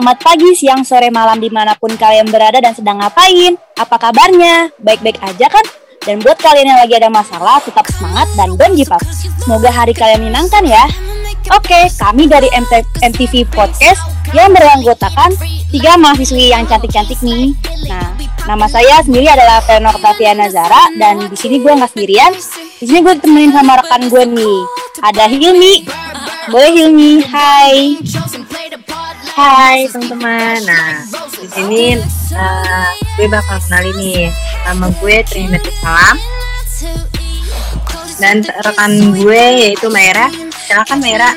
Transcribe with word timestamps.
selamat 0.00 0.24
pagi, 0.24 0.56
siang, 0.56 0.80
sore, 0.80 1.12
malam 1.12 1.36
di 1.36 1.52
mana 1.52 1.76
pun 1.76 1.92
kalian 1.92 2.24
berada 2.32 2.56
dan 2.56 2.72
sedang 2.72 3.04
ngapain? 3.04 3.52
Apa 3.76 4.00
kabarnya? 4.00 4.72
Baik-baik 4.80 5.20
aja 5.20 5.44
kan? 5.52 5.60
Dan 6.08 6.24
buat 6.24 6.40
kalian 6.40 6.72
yang 6.72 6.80
lagi 6.80 6.96
ada 6.96 7.12
masalah, 7.12 7.60
tetap 7.60 7.84
semangat 7.92 8.24
dan 8.32 8.56
don't 8.56 8.80
give 8.80 8.88
up. 8.88 9.04
Semoga 9.44 9.68
hari 9.68 9.92
kalian 9.92 10.24
menyenangkan 10.24 10.64
ya. 10.64 10.88
Oke, 11.52 11.84
kami 12.00 12.32
dari 12.32 12.48
MT 12.48 12.80
MTV 13.12 13.44
Podcast 13.52 14.00
yang 14.32 14.56
beranggotakan 14.56 15.36
tiga 15.68 16.00
mahasiswi 16.00 16.48
yang 16.48 16.64
cantik-cantik 16.64 17.20
nih. 17.20 17.52
Nah, 17.84 18.16
nama 18.48 18.72
saya 18.72 19.04
sendiri 19.04 19.28
adalah 19.28 19.60
Fenor 19.68 20.00
Taviana 20.00 20.48
Zara 20.48 20.88
dan 20.96 21.28
di 21.28 21.36
sini 21.36 21.60
gue 21.60 21.76
nggak 21.76 21.92
sendirian. 21.92 22.32
Di 22.80 22.88
sini 22.88 23.04
gue 23.04 23.20
ditemenin 23.20 23.52
sama 23.52 23.76
rekan 23.84 24.08
gue 24.08 24.24
nih. 24.32 24.58
Ada 25.04 25.28
Hilmi. 25.28 25.84
Boleh 26.48 26.72
Hilmi, 26.72 27.20
hai. 27.28 28.00
Hai 29.40 29.88
teman-teman. 29.88 30.60
Nah, 30.68 31.00
di 31.32 31.48
sini 31.48 31.84
uh, 32.36 32.90
gue 33.16 33.24
bakal 33.24 33.56
kenalin 33.64 33.96
nih 33.96 34.28
nama 34.68 34.92
gue 35.00 35.16
Trinity 35.24 35.72
Salam 35.80 36.20
dan 38.20 38.44
rekan 38.60 39.16
gue 39.16 39.44
yaitu 39.64 39.88
Maira. 39.88 40.28
Silakan 40.68 41.00
Maira. 41.00 41.32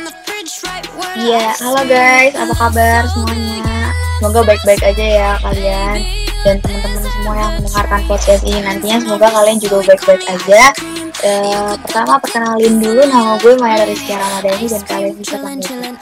Iya, 1.15 1.55
halo 1.63 1.87
guys, 1.87 2.35
apa 2.35 2.53
kabar 2.59 3.07
semuanya? 3.15 3.95
Semoga 4.19 4.43
baik-baik 4.43 4.83
aja 4.83 5.05
ya 5.07 5.31
kalian 5.39 6.03
dan 6.43 6.59
teman-teman 6.59 7.07
semua 7.07 7.35
yang 7.39 7.51
mendengarkan 7.55 8.01
podcast 8.03 8.43
ini 8.43 8.59
nantinya 8.59 8.99
semoga 8.99 9.27
kalian 9.31 9.57
juga 9.63 9.95
baik-baik 9.95 10.23
aja. 10.27 10.63
Uh, 11.23 11.71
pertama 11.87 12.19
perkenalin 12.19 12.83
dulu 12.83 12.99
nama 13.07 13.39
gue 13.39 13.55
Maya 13.55 13.87
Rizky 13.87 14.11
Ramadhani 14.11 14.67
dan 14.67 14.83
kalian 14.83 15.15
bisa 15.15 15.39
panggil 15.39 15.92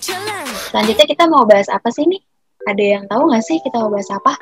Selanjutnya 0.00 1.06
kita 1.06 1.30
mau 1.30 1.46
bahas 1.46 1.70
apa 1.70 1.86
sih 1.94 2.02
nih? 2.02 2.18
Ada 2.66 2.84
yang 2.98 3.04
tahu 3.06 3.30
nggak 3.30 3.44
sih 3.46 3.62
kita 3.62 3.78
mau 3.78 3.94
bahas 3.94 4.10
apa? 4.10 4.34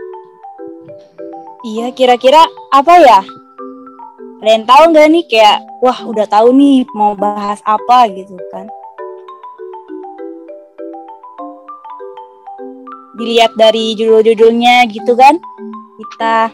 Iya, 1.62 1.92
kira-kira 1.92 2.40
apa 2.72 2.94
ya? 2.98 3.20
Ada 4.40 4.50
yang 4.50 4.66
tahu 4.66 4.82
nggak 4.90 5.08
nih 5.12 5.24
kayak, 5.28 5.58
wah 5.84 5.98
udah 6.08 6.26
tahu 6.26 6.56
nih 6.56 6.88
mau 6.96 7.12
bahas 7.12 7.60
apa 7.68 8.08
gitu 8.10 8.34
kan? 8.48 8.66
Dilihat 13.20 13.52
dari 13.54 13.92
judul-judulnya 13.94 14.88
gitu 14.88 15.12
kan? 15.14 15.36
Kita 16.00 16.48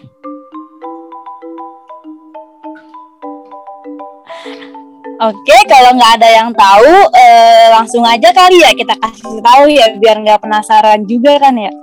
Oke, 5.18 5.56
kalau 5.66 5.98
nggak 5.98 6.22
ada 6.22 6.28
yang 6.30 6.54
tahu, 6.54 6.94
eh, 7.10 7.66
langsung 7.74 8.06
aja 8.06 8.30
kali 8.30 8.62
ya 8.62 8.70
kita 8.70 8.94
kasih 9.02 9.42
tahu 9.42 9.66
ya, 9.66 9.90
biar 9.98 10.22
nggak 10.22 10.46
penasaran 10.46 11.02
juga 11.10 11.42
kan 11.42 11.58
ya. 11.58 11.74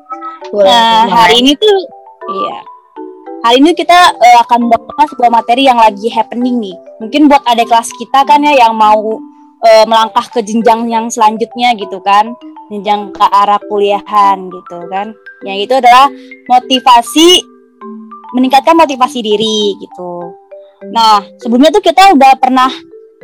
Boleh, 0.56 0.72
nah, 0.72 1.04
hari 1.04 1.44
ini 1.44 1.52
tuh, 1.60 1.78
iya, 2.32 2.64
hari 3.44 3.60
ini 3.60 3.76
kita 3.76 4.16
eh, 4.24 4.40
akan 4.40 4.72
membahas 4.72 5.12
sebuah 5.12 5.32
materi 5.36 5.68
yang 5.68 5.76
lagi 5.76 6.08
happening 6.16 6.64
nih. 6.64 6.80
Mungkin 7.04 7.28
buat 7.28 7.44
adik 7.44 7.68
kelas 7.68 7.92
kita 8.00 8.24
kan 8.24 8.40
ya 8.40 8.56
yang 8.56 8.72
mau 8.72 9.20
eh, 9.68 9.84
melangkah 9.84 10.32
ke 10.32 10.40
jenjang 10.40 10.88
yang 10.88 11.12
selanjutnya 11.12 11.76
gitu 11.76 12.00
kan, 12.08 12.32
jenjang 12.72 13.12
ke 13.12 13.26
arah 13.36 13.60
kuliahan 13.68 14.48
gitu 14.48 14.80
kan. 14.88 15.12
Yang 15.44 15.58
itu 15.68 15.74
adalah 15.84 16.08
motivasi, 16.48 17.44
meningkatkan 18.32 18.80
motivasi 18.80 19.20
diri 19.20 19.76
gitu. 19.76 20.32
Nah, 20.96 21.20
sebelumnya 21.44 21.76
tuh 21.76 21.84
kita 21.84 22.16
udah 22.16 22.40
pernah 22.40 22.72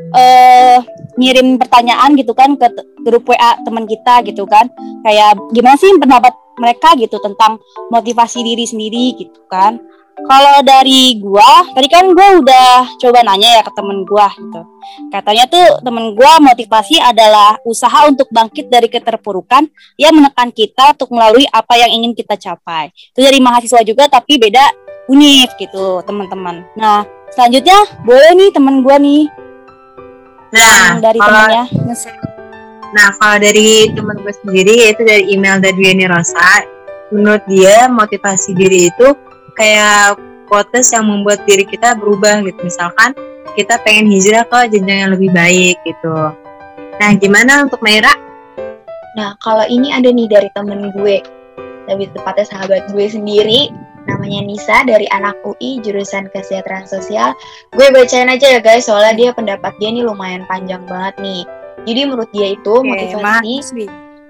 uh, 0.10 0.78
ngirim 1.20 1.62
pertanyaan 1.62 2.18
gitu 2.18 2.34
kan 2.34 2.58
ke 2.58 2.68
grup 3.06 3.30
WA 3.30 3.58
teman 3.62 3.86
kita 3.86 4.26
gitu 4.26 4.44
kan. 4.50 4.70
Kayak 5.06 5.38
gimana 5.54 5.78
sih 5.78 5.92
pendapat 5.98 6.34
mereka 6.58 6.94
gitu 6.98 7.18
tentang 7.22 7.58
motivasi 7.90 8.46
diri 8.46 8.66
sendiri? 8.66 9.06
gitu 9.18 9.42
kan. 9.50 9.82
Kalau 10.22 10.62
dari 10.62 11.18
gua 11.18 11.66
tadi 11.74 11.88
kan 11.90 12.06
gua 12.14 12.38
udah 12.38 12.94
coba 13.02 13.26
nanya 13.26 13.58
ya 13.58 13.62
ke 13.66 13.72
temen 13.74 14.06
gua 14.06 14.30
gitu. 14.30 14.62
Katanya 15.10 15.50
tuh 15.50 15.82
temen 15.82 16.14
gua 16.14 16.38
motivasi 16.38 17.02
adalah 17.02 17.58
usaha 17.66 18.06
untuk 18.06 18.30
bangkit 18.30 18.70
dari 18.70 18.86
keterpurukan 18.86 19.66
yang 19.98 20.14
menekan 20.14 20.54
kita 20.54 20.94
untuk 20.94 21.10
melalui 21.16 21.48
apa 21.50 21.74
yang 21.80 21.90
ingin 21.90 22.14
kita 22.14 22.38
capai. 22.38 22.94
Itu 22.94 23.24
dari 23.24 23.42
mahasiswa 23.42 23.82
juga 23.82 24.06
tapi 24.12 24.38
beda 24.38 24.62
univ 25.10 25.50
gitu 25.58 26.06
teman-teman. 26.06 26.70
Nah 26.78 27.02
selanjutnya 27.34 28.06
boleh 28.06 28.32
nih 28.38 28.50
temen 28.54 28.86
gua 28.86 29.02
nih 29.02 29.26
Nah, 30.52 31.00
dari 31.00 31.20
kalau, 31.20 31.48
temannya 31.48 31.64
Nah, 32.92 33.08
kalau 33.16 33.38
dari 33.40 33.88
teman 33.96 34.20
gue 34.20 34.34
sendiri 34.44 34.74
yaitu 34.88 35.08
dari 35.08 35.32
email 35.32 35.64
dari 35.64 35.80
Yeni 35.80 36.12
Rosa, 36.12 36.68
menurut 37.12 37.44
dia 37.48 37.88
motivasi 37.88 38.52
diri 38.52 38.92
itu 38.92 39.16
kayak 39.56 40.20
quotes 40.52 40.92
yang 40.92 41.08
membuat 41.08 41.44
diri 41.48 41.64
kita 41.64 41.96
berubah 41.96 42.44
gitu. 42.44 42.60
Misalkan 42.68 43.16
kita 43.56 43.80
pengen 43.84 44.12
hijrah 44.12 44.44
ke 44.44 44.76
jenjang 44.76 45.08
yang 45.08 45.12
lebih 45.16 45.32
baik 45.32 45.80
gitu. 45.88 46.36
Nah, 47.00 47.10
gimana 47.16 47.64
untuk 47.64 47.80
Maira? 47.80 48.12
Nah, 49.16 49.36
kalau 49.40 49.64
ini 49.68 49.92
ada 49.96 50.08
nih 50.12 50.28
dari 50.28 50.52
temen 50.52 50.92
gue, 50.92 51.24
lebih 51.88 52.12
tepatnya 52.16 52.46
sahabat 52.48 52.92
gue 52.92 53.06
sendiri, 53.08 53.72
namanya 54.12 54.44
Nisa 54.44 54.84
dari 54.84 55.08
anak 55.16 55.40
UI 55.48 55.80
jurusan 55.80 56.28
kesejahteraan 56.36 56.86
sosial. 56.86 57.32
Gue 57.72 57.88
bacain 57.96 58.28
aja 58.28 58.58
ya 58.58 58.60
guys, 58.60 58.92
soalnya 58.92 59.16
dia 59.16 59.30
pendapat 59.32 59.72
dia 59.80 59.90
nih 59.96 60.04
lumayan 60.04 60.44
panjang 60.52 60.84
banget 60.86 61.16
nih. 61.24 61.42
Jadi 61.88 62.00
menurut 62.06 62.30
dia 62.36 62.54
itu 62.54 62.74
okay, 62.78 62.88
motivasi. 63.16 63.88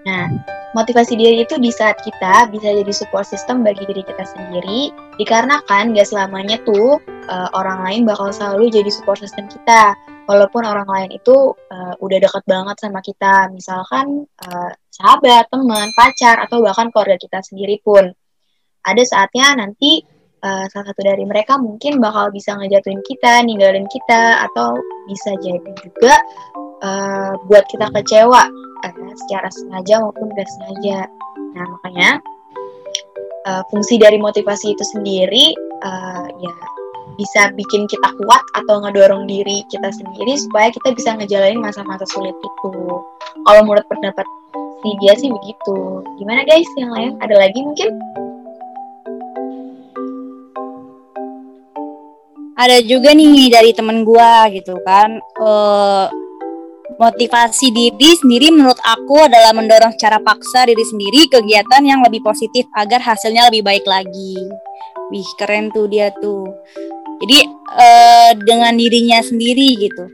Nah, 0.08 0.26
motivasi 0.74 1.14
diri 1.20 1.44
itu 1.44 1.60
di 1.60 1.70
saat 1.70 2.00
kita 2.02 2.48
bisa 2.50 2.72
jadi 2.72 2.94
support 2.96 3.28
system 3.28 3.62
bagi 3.62 3.84
diri 3.86 4.02
kita 4.08 4.24
sendiri, 4.24 4.90
dikarenakan 5.20 5.94
gak 5.94 6.08
selamanya 6.08 6.58
tuh 6.64 6.98
uh, 7.28 7.50
orang 7.54 7.84
lain 7.86 8.02
bakal 8.08 8.32
selalu 8.32 8.72
jadi 8.72 8.90
support 8.90 9.20
system 9.20 9.52
kita. 9.52 9.94
Walaupun 10.30 10.64
orang 10.64 10.88
lain 10.88 11.10
itu 11.12 11.52
uh, 11.52 11.94
udah 12.00 12.18
dekat 12.24 12.44
banget 12.48 12.78
sama 12.80 13.04
kita, 13.04 13.52
misalkan 13.52 14.24
uh, 14.48 14.72
sahabat, 14.94 15.50
teman, 15.52 15.92
pacar, 15.98 16.40
atau 16.40 16.64
bahkan 16.64 16.88
keluarga 16.88 17.20
kita 17.20 17.44
sendiri 17.44 17.84
pun 17.84 18.16
ada 18.86 19.04
saatnya 19.06 19.58
nanti 19.58 20.02
uh, 20.42 20.66
salah 20.70 20.88
satu 20.92 21.02
dari 21.06 21.24
mereka 21.26 21.58
mungkin 21.58 22.02
bakal 22.02 22.34
bisa 22.34 22.58
ngejatuhin 22.58 23.02
kita, 23.06 23.46
ninggalin 23.46 23.86
kita, 23.90 24.46
atau 24.50 24.78
bisa 25.06 25.38
jadi 25.42 25.72
juga 25.82 26.16
uh, 26.86 27.34
buat 27.50 27.66
kita 27.70 27.90
kecewa 27.94 28.44
uh, 28.86 29.14
secara 29.26 29.50
sengaja 29.54 30.02
maupun 30.02 30.34
gak 30.34 30.50
sengaja. 30.60 31.06
Nah 31.58 31.66
makanya 31.78 32.10
uh, 33.48 33.64
fungsi 33.70 34.02
dari 34.02 34.18
motivasi 34.18 34.74
itu 34.74 34.86
sendiri 34.98 35.54
uh, 35.86 36.28
ya 36.42 36.54
bisa 37.20 37.54
bikin 37.54 37.86
kita 37.86 38.10
kuat 38.24 38.42
atau 38.58 38.82
ngedorong 38.82 39.28
diri 39.30 39.62
kita 39.70 39.94
sendiri 39.94 40.34
supaya 40.42 40.74
kita 40.74 40.96
bisa 40.96 41.14
ngejalanin 41.20 41.62
masa-masa 41.62 42.08
sulit 42.10 42.34
itu. 42.40 42.72
Kalau 43.46 43.62
menurut 43.62 43.86
pendapat 43.92 44.26
si 44.82 44.90
dia 45.04 45.14
sih 45.14 45.30
begitu. 45.30 46.02
Gimana 46.18 46.42
guys 46.48 46.66
yang 46.80 46.90
lain? 46.90 47.12
Ada 47.22 47.36
lagi 47.38 47.60
mungkin? 47.62 48.21
Ada 52.62 52.78
juga 52.86 53.18
nih 53.18 53.50
dari 53.50 53.74
temen 53.74 54.06
gua 54.06 54.46
gitu 54.54 54.78
kan 54.86 55.18
uh, 55.42 56.06
motivasi 57.02 57.74
diri 57.74 58.14
sendiri 58.22 58.54
menurut 58.54 58.78
aku 58.86 59.26
adalah 59.26 59.56
mendorong 59.58 59.90
secara 59.98 60.22
paksa 60.22 60.70
diri 60.70 60.86
sendiri 60.86 61.26
kegiatan 61.26 61.82
yang 61.82 62.06
lebih 62.06 62.22
positif 62.22 62.70
agar 62.78 63.02
hasilnya 63.02 63.50
lebih 63.50 63.66
baik 63.66 63.86
lagi. 63.90 64.38
Wih 65.10 65.30
keren 65.42 65.74
tuh 65.74 65.90
dia 65.90 66.14
tuh. 66.22 66.46
Jadi 67.26 67.40
uh, 67.74 68.32
dengan 68.46 68.78
dirinya 68.78 69.18
sendiri 69.26 69.82
gitu. 69.82 70.06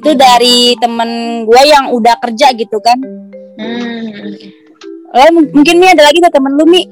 Itu 0.00 0.16
dari 0.16 0.72
temen 0.80 1.42
gue 1.44 1.62
yang 1.68 1.92
udah 1.92 2.16
kerja 2.24 2.56
gitu 2.56 2.80
kan. 2.80 2.96
Hmm. 3.58 4.14
oh, 5.18 5.30
mungkin 5.50 5.82
nih 5.82 5.98
ada 5.98 6.06
lagi 6.06 6.22
tuh 6.22 6.30
temen 6.30 6.54
lu 6.54 6.62
Mi 6.62 6.86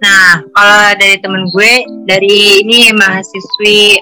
Nah, 0.00 0.40
kalau 0.56 0.80
dari 0.96 1.16
temen 1.20 1.44
gue, 1.52 1.72
dari 2.08 2.64
ini 2.64 2.88
mahasiswi 2.96 4.00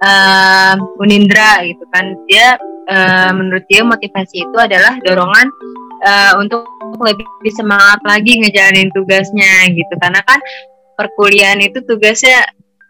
uh, 0.00 0.80
Unindra 0.96 1.60
gitu 1.64 1.84
kan, 1.92 2.16
dia 2.24 2.56
uh, 2.88 3.30
menurut 3.36 3.64
dia 3.68 3.84
motivasi 3.84 4.48
itu 4.48 4.56
adalah 4.56 4.96
dorongan 5.04 5.48
uh, 6.08 6.32
untuk 6.40 6.64
lebih 6.96 7.52
semangat 7.52 8.00
lagi 8.08 8.40
ngejalanin 8.40 8.88
tugasnya 8.96 9.68
gitu, 9.76 9.92
karena 10.00 10.24
kan 10.24 10.40
perkuliahan 10.96 11.60
itu 11.60 11.84
tugasnya 11.84 12.40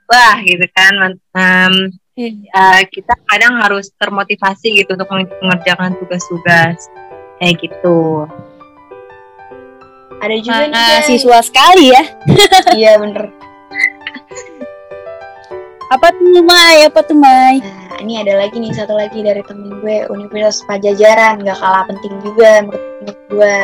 wah 0.06 0.38
gitu 0.46 0.62
kan, 0.70 1.18
um, 1.34 1.74
uh, 2.54 2.82
kita 2.86 3.14
kadang 3.26 3.58
harus 3.58 3.90
termotivasi 3.98 4.86
gitu 4.86 4.94
untuk 4.94 5.10
mengerjakan 5.42 5.98
tugas-tugas. 5.98 6.78
Kayak 7.36 7.68
gitu 7.68 8.24
ada 10.26 10.36
juga 10.42 10.62
uh, 10.74 11.00
siswa 11.06 11.38
sekali 11.40 11.94
ya. 11.94 12.02
Iya 12.78 12.98
bener. 12.98 13.30
Apa 15.86 16.10
tuh 16.10 16.42
Mai? 16.42 16.82
Apa 16.90 17.00
tuh 17.06 17.14
Mai? 17.14 17.62
Nah 17.62 17.98
ini 18.02 18.18
ada 18.18 18.34
lagi 18.42 18.58
nih 18.58 18.74
satu 18.74 18.98
lagi 18.98 19.22
dari 19.22 19.40
temen 19.46 19.78
gue 19.80 20.10
Universitas 20.10 20.66
Pajajaran. 20.66 21.40
Nggak 21.40 21.58
kalah 21.62 21.86
penting 21.86 22.14
juga 22.26 22.66
menurut 22.66 23.18
gue. 23.30 23.58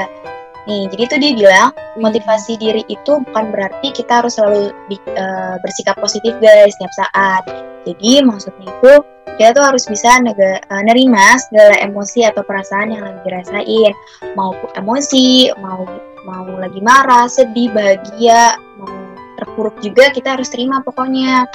Nih, 0.62 0.86
jadi 0.94 1.02
tuh 1.10 1.18
dia 1.18 1.32
bilang 1.34 1.68
motivasi 1.98 2.54
diri 2.54 2.86
itu 2.86 3.18
bukan 3.26 3.50
berarti 3.50 3.90
kita 3.90 4.22
harus 4.22 4.38
selalu 4.38 4.70
di, 4.86 4.94
uh, 5.18 5.58
bersikap 5.58 5.98
positif 5.98 6.38
guys 6.38 6.70
setiap 6.78 6.94
saat. 6.94 7.42
Jadi 7.82 8.22
maksudnya 8.22 8.70
itu 8.70 9.02
kita 9.42 9.58
tuh 9.58 9.64
harus 9.66 9.82
bisa 9.90 10.22
nega, 10.22 10.62
uh, 10.70 10.82
nerima 10.86 11.34
segala 11.50 11.74
emosi 11.82 12.22
atau 12.30 12.46
perasaan 12.46 12.94
yang 12.94 13.02
lagi 13.02 13.20
dirasain, 13.26 13.92
mau 14.38 14.54
emosi, 14.78 15.50
mau 15.58 15.82
mau 16.22 16.46
lagi 16.58 16.78
marah, 16.82 17.26
sedih, 17.26 17.70
bahagia, 17.74 18.56
mau 18.78 18.90
terpuruk 19.38 19.76
juga 19.82 20.10
kita 20.14 20.38
harus 20.38 20.48
terima 20.50 20.82
pokoknya. 20.82 21.46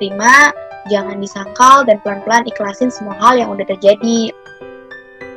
Terima, 0.00 0.52
jangan 0.88 1.16
disangkal 1.20 1.84
dan 1.84 2.00
pelan-pelan 2.00 2.44
ikhlasin 2.48 2.88
semua 2.92 3.16
hal 3.20 3.36
yang 3.36 3.48
udah 3.52 3.66
terjadi. 3.68 4.32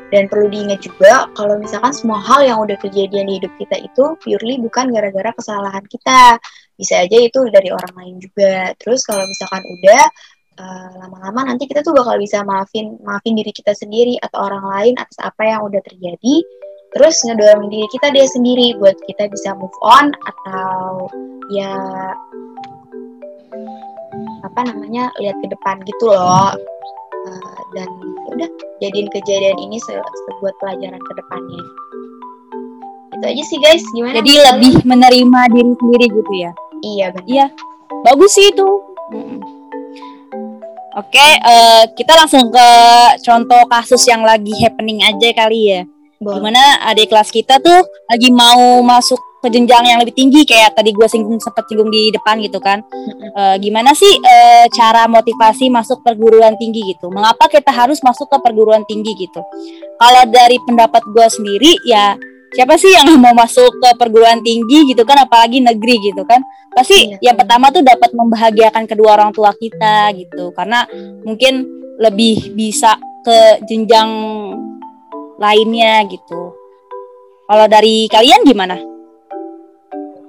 Dan 0.10 0.26
perlu 0.26 0.50
diingat 0.50 0.82
juga 0.82 1.30
kalau 1.38 1.62
misalkan 1.62 1.94
semua 1.94 2.18
hal 2.18 2.42
yang 2.42 2.58
udah 2.58 2.74
kejadian 2.82 3.30
di 3.30 3.38
hidup 3.38 3.54
kita 3.62 3.78
itu 3.78 4.18
purely 4.26 4.58
bukan 4.58 4.90
gara-gara 4.90 5.30
kesalahan 5.38 5.86
kita. 5.86 6.42
Bisa 6.74 7.06
aja 7.06 7.18
itu 7.22 7.46
dari 7.54 7.70
orang 7.70 7.94
lain 7.94 8.16
juga. 8.18 8.74
Terus 8.82 9.06
kalau 9.06 9.22
misalkan 9.22 9.62
udah 9.62 10.04
uh, 10.58 10.90
lama-lama 11.06 11.54
nanti 11.54 11.70
kita 11.70 11.86
tuh 11.86 11.94
bakal 11.94 12.18
bisa 12.18 12.42
maafin 12.42 12.98
maafin 13.06 13.38
diri 13.38 13.54
kita 13.54 13.78
sendiri 13.78 14.18
atau 14.18 14.50
orang 14.50 14.66
lain 14.66 14.94
atas 14.98 15.18
apa 15.22 15.42
yang 15.46 15.62
udah 15.62 15.82
terjadi. 15.86 16.36
Terus 16.98 17.16
ngedorong 17.26 17.70
diri 17.70 17.88
kita 17.94 18.10
dia 18.10 18.26
sendiri 18.26 18.74
buat 18.82 18.98
kita 19.06 19.30
bisa 19.30 19.54
move 19.54 19.78
on 19.86 20.10
atau 20.26 21.06
ya 21.54 21.74
apa 24.42 24.60
namanya 24.66 25.14
lihat 25.22 25.38
ke 25.38 25.48
depan 25.54 25.78
gitu 25.86 26.10
loh. 26.10 26.58
Uh, 27.20 27.60
dan 27.76 27.90
ya 28.02 28.30
udah 28.34 28.50
jadiin 28.82 29.10
kejadian 29.12 29.58
ini 29.60 29.78
se 29.78 29.94
sebuah 29.94 30.54
pelajaran 30.58 30.98
ke 30.98 31.14
depannya. 31.14 31.64
Itu 33.20 33.26
aja 33.28 33.44
sih 33.44 33.60
guys. 33.62 33.84
Gimana? 33.94 34.18
Jadi 34.18 34.34
lebih 34.40 34.74
menerima 34.88 35.42
diri 35.54 35.72
sendiri 35.78 36.06
gitu 36.10 36.34
ya? 36.40 36.52
Iya 36.80 37.06
benar. 37.14 37.28
Iya. 37.28 37.46
Bagus 38.08 38.32
sih 38.34 38.50
itu. 38.50 38.68
Oke, 40.98 41.16
okay, 41.16 41.32
uh, 41.38 41.54
eh, 41.54 41.84
kita 41.94 42.18
langsung 42.18 42.50
ke 42.50 42.70
contoh 43.22 43.62
kasus 43.70 44.02
yang 44.10 44.26
lagi 44.26 44.52
happening 44.58 45.06
aja 45.06 45.30
kali 45.38 45.60
ya. 45.70 45.82
Boleh. 46.20 46.44
Gimana 46.44 46.84
adik 46.92 47.08
kelas 47.08 47.32
kita 47.32 47.64
tuh 47.64 47.80
lagi 48.12 48.28
mau 48.36 48.84
masuk 48.84 49.20
ke 49.40 49.48
jenjang 49.48 49.88
yang 49.88 50.00
lebih 50.04 50.12
tinggi 50.12 50.44
kayak 50.44 50.76
tadi 50.76 50.92
gue 50.92 51.08
singgung 51.08 51.40
sempat 51.40 51.64
singgung 51.72 51.88
di 51.88 52.12
depan 52.12 52.44
gitu 52.44 52.60
kan. 52.60 52.84
E, 53.40 53.42
gimana 53.64 53.96
sih 53.96 54.20
e, 54.20 54.36
cara 54.76 55.08
motivasi 55.08 55.72
masuk 55.72 56.04
perguruan 56.04 56.60
tinggi 56.60 56.92
gitu? 56.92 57.08
Mengapa 57.08 57.48
kita 57.48 57.72
harus 57.72 58.04
masuk 58.04 58.28
ke 58.28 58.38
perguruan 58.44 58.84
tinggi 58.84 59.16
gitu? 59.16 59.40
Kalau 59.96 60.24
dari 60.28 60.60
pendapat 60.68 61.08
gue 61.08 61.28
sendiri 61.32 61.72
ya 61.88 62.20
siapa 62.52 62.76
sih 62.76 62.92
yang 62.92 63.16
mau 63.24 63.32
masuk 63.32 63.80
ke 63.80 63.90
perguruan 63.96 64.44
tinggi 64.44 64.92
gitu 64.92 65.08
kan 65.08 65.24
apalagi 65.24 65.64
negeri 65.64 65.96
gitu 66.04 66.28
kan? 66.28 66.44
Pasti 66.76 67.16
iya. 67.16 67.32
yang 67.32 67.40
pertama 67.40 67.72
tuh 67.72 67.80
dapat 67.80 68.12
membahagiakan 68.12 68.84
kedua 68.92 69.16
orang 69.16 69.32
tua 69.32 69.56
kita 69.56 70.12
gitu. 70.20 70.52
Karena 70.52 70.84
mungkin 71.24 71.64
lebih 71.96 72.60
bisa 72.60 73.00
ke 73.24 73.64
jenjang 73.68 74.12
lainnya 75.40 76.04
gitu 76.12 76.60
kalau 77.50 77.66
dari 77.66 78.06
kalian 78.06 78.46
gimana? 78.46 78.78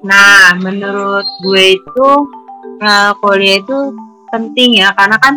Nah, 0.01 0.57
menurut 0.57 1.29
gue 1.45 1.77
itu 1.77 2.09
uh, 2.81 3.13
kuliah 3.21 3.61
itu 3.61 3.93
penting 4.33 4.81
ya 4.81 4.97
karena 4.97 5.21
kan 5.21 5.37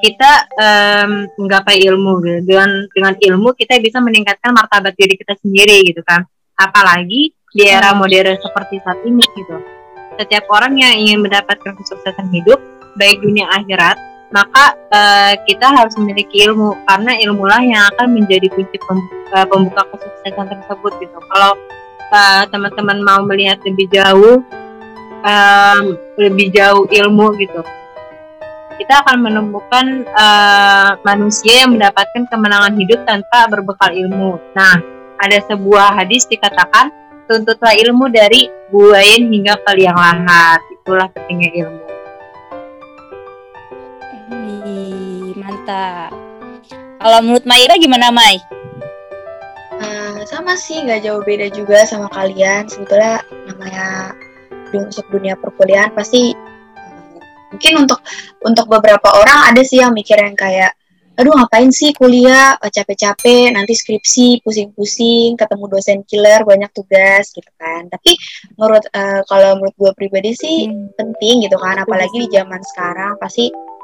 kita 0.00 0.48
um, 0.56 1.28
menggapai 1.36 1.84
ilmu 1.84 2.24
gitu. 2.24 2.40
dengan 2.48 2.70
dengan 2.96 3.12
ilmu 3.20 3.52
kita 3.52 3.76
bisa 3.84 4.00
meningkatkan 4.00 4.56
martabat 4.56 4.96
diri 4.96 5.18
kita 5.18 5.34
sendiri 5.42 5.82
gitu 5.90 6.00
kan 6.06 6.24
apalagi 6.54 7.34
di 7.50 7.62
era 7.66 7.90
hmm. 7.92 7.98
modern 7.98 8.38
seperti 8.38 8.78
saat 8.86 9.02
ini 9.02 9.26
gitu 9.34 9.58
setiap 10.16 10.46
orang 10.54 10.78
yang 10.78 10.94
ingin 10.94 11.18
mendapatkan 11.18 11.74
kesuksesan 11.74 12.30
hidup 12.30 12.62
baik 12.94 13.18
dunia 13.18 13.50
akhirat 13.50 13.98
maka 14.28 14.76
uh, 14.92 15.34
kita 15.48 15.72
harus 15.72 15.96
memiliki 15.96 16.44
ilmu 16.44 16.76
karena 16.84 17.16
ilmulah 17.24 17.62
yang 17.64 17.82
akan 17.96 18.12
menjadi 18.12 18.52
kunci 18.52 18.76
eh, 18.76 19.46
pembuka 19.48 19.88
kesuksesan 19.88 20.52
tersebut 20.52 20.92
gitu 21.00 21.18
kalau 21.32 21.56
uh, 22.12 22.44
teman-teman 22.52 23.00
mau 23.00 23.20
melihat 23.24 23.56
lebih 23.64 23.88
jauh 23.88 24.44
um, 25.24 25.84
lebih 26.20 26.52
jauh 26.52 26.84
ilmu 26.84 27.32
gitu 27.40 27.64
kita 28.78 29.02
akan 29.02 29.26
menemukan 29.26 30.06
uh, 30.14 30.94
manusia 31.02 31.66
yang 31.66 31.74
mendapatkan 31.74 32.30
kemenangan 32.30 32.78
hidup 32.78 33.02
tanpa 33.02 33.50
berbekal 33.50 33.90
ilmu. 33.90 34.38
Nah, 34.54 34.78
ada 35.18 35.38
sebuah 35.50 35.98
hadis 35.98 36.30
dikatakan 36.30 36.94
tuntutlah 37.26 37.74
ilmu 37.74 38.06
dari 38.06 38.46
buayan 38.70 39.34
hingga 39.34 39.58
ke 39.66 39.70
liang 39.82 39.98
lahat. 39.98 40.62
Itulah 40.78 41.10
pentingnya 41.10 41.50
ilmu. 41.66 41.87
Mantap. 45.68 46.16
Kalau 46.96 47.18
menurut 47.20 47.44
Maira 47.44 47.76
gimana, 47.76 48.08
Mai? 48.08 48.40
sama 50.28 50.60
sih 50.60 50.84
nggak 50.84 51.08
jauh 51.08 51.24
beda 51.24 51.48
juga 51.48 51.88
sama 51.88 52.04
kalian 52.12 52.68
sebetulnya 52.68 53.24
namanya 53.48 54.12
masuk 54.76 55.08
dunia 55.08 55.32
perkuliahan 55.40 55.88
pasti 55.96 56.36
uh, 56.76 57.16
mungkin 57.48 57.88
untuk 57.88 58.04
untuk 58.44 58.68
beberapa 58.68 59.08
orang 59.08 59.48
ada 59.48 59.64
sih 59.64 59.80
yang 59.80 59.96
mikir 59.96 60.20
yang 60.20 60.36
kayak 60.36 60.76
aduh 61.16 61.32
ngapain 61.32 61.72
sih 61.72 61.96
kuliah 61.96 62.60
capek-capek 62.60 63.56
nanti 63.56 63.72
skripsi 63.72 64.44
pusing-pusing 64.44 65.40
ketemu 65.40 65.64
dosen 65.64 66.04
killer 66.04 66.44
banyak 66.44 66.68
tugas 66.76 67.32
gitu 67.32 67.48
kan 67.56 67.88
tapi 67.88 68.12
menurut 68.60 68.84
uh, 68.92 69.24
kalau 69.24 69.56
menurut 69.56 69.74
gue 69.80 69.92
pribadi 69.96 70.36
sih 70.36 70.68
hmm. 70.68 70.92
penting 70.92 71.48
gitu 71.48 71.56
kan 71.56 71.80
apalagi 71.80 72.20
di 72.20 72.28
zaman 72.28 72.60
sekarang 72.60 73.16
pasti 73.16 73.48
uh, 73.48 73.77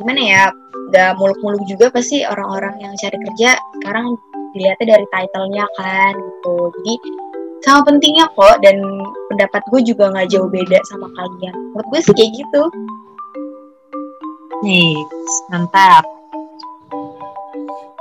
gimana 0.00 0.20
ya 0.20 0.44
gak 0.92 1.16
muluk-muluk 1.16 1.64
juga 1.68 1.88
pasti 1.92 2.24
orang-orang 2.24 2.80
yang 2.80 2.92
cari 3.00 3.16
kerja 3.16 3.56
sekarang 3.80 4.16
dilihatnya 4.52 4.86
dari 4.96 5.06
titlenya 5.08 5.64
kan 5.80 6.12
gitu. 6.12 6.56
Jadi 6.80 6.94
sama 7.62 7.80
pentingnya 7.86 8.26
kok 8.34 8.60
dan 8.60 8.76
pendapat 9.30 9.62
gue 9.70 9.80
juga 9.86 10.12
nggak 10.12 10.28
jauh 10.28 10.50
beda 10.50 10.78
sama 10.90 11.08
kalian. 11.16 11.54
Menurut 11.72 11.86
gue 11.88 12.00
sih 12.04 12.14
kayak 12.14 12.32
gitu. 12.36 12.62
Nih 14.66 14.92
mantap. 15.48 16.04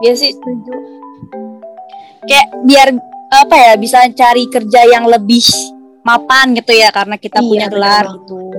Ya 0.04 0.12
sih 0.18 0.36
setuju. 0.36 0.76
Kayak 2.28 2.48
biar 2.68 2.88
apa 3.32 3.56
ya 3.56 3.74
bisa 3.80 4.04
cari 4.12 4.44
kerja 4.52 4.82
yang 4.92 5.08
lebih 5.08 5.46
mapan 6.04 6.52
gitu 6.58 6.76
ya 6.76 6.92
karena 6.92 7.16
kita 7.16 7.40
iya, 7.40 7.48
punya 7.48 7.68
gelar 7.72 8.06
gitu 8.12 8.52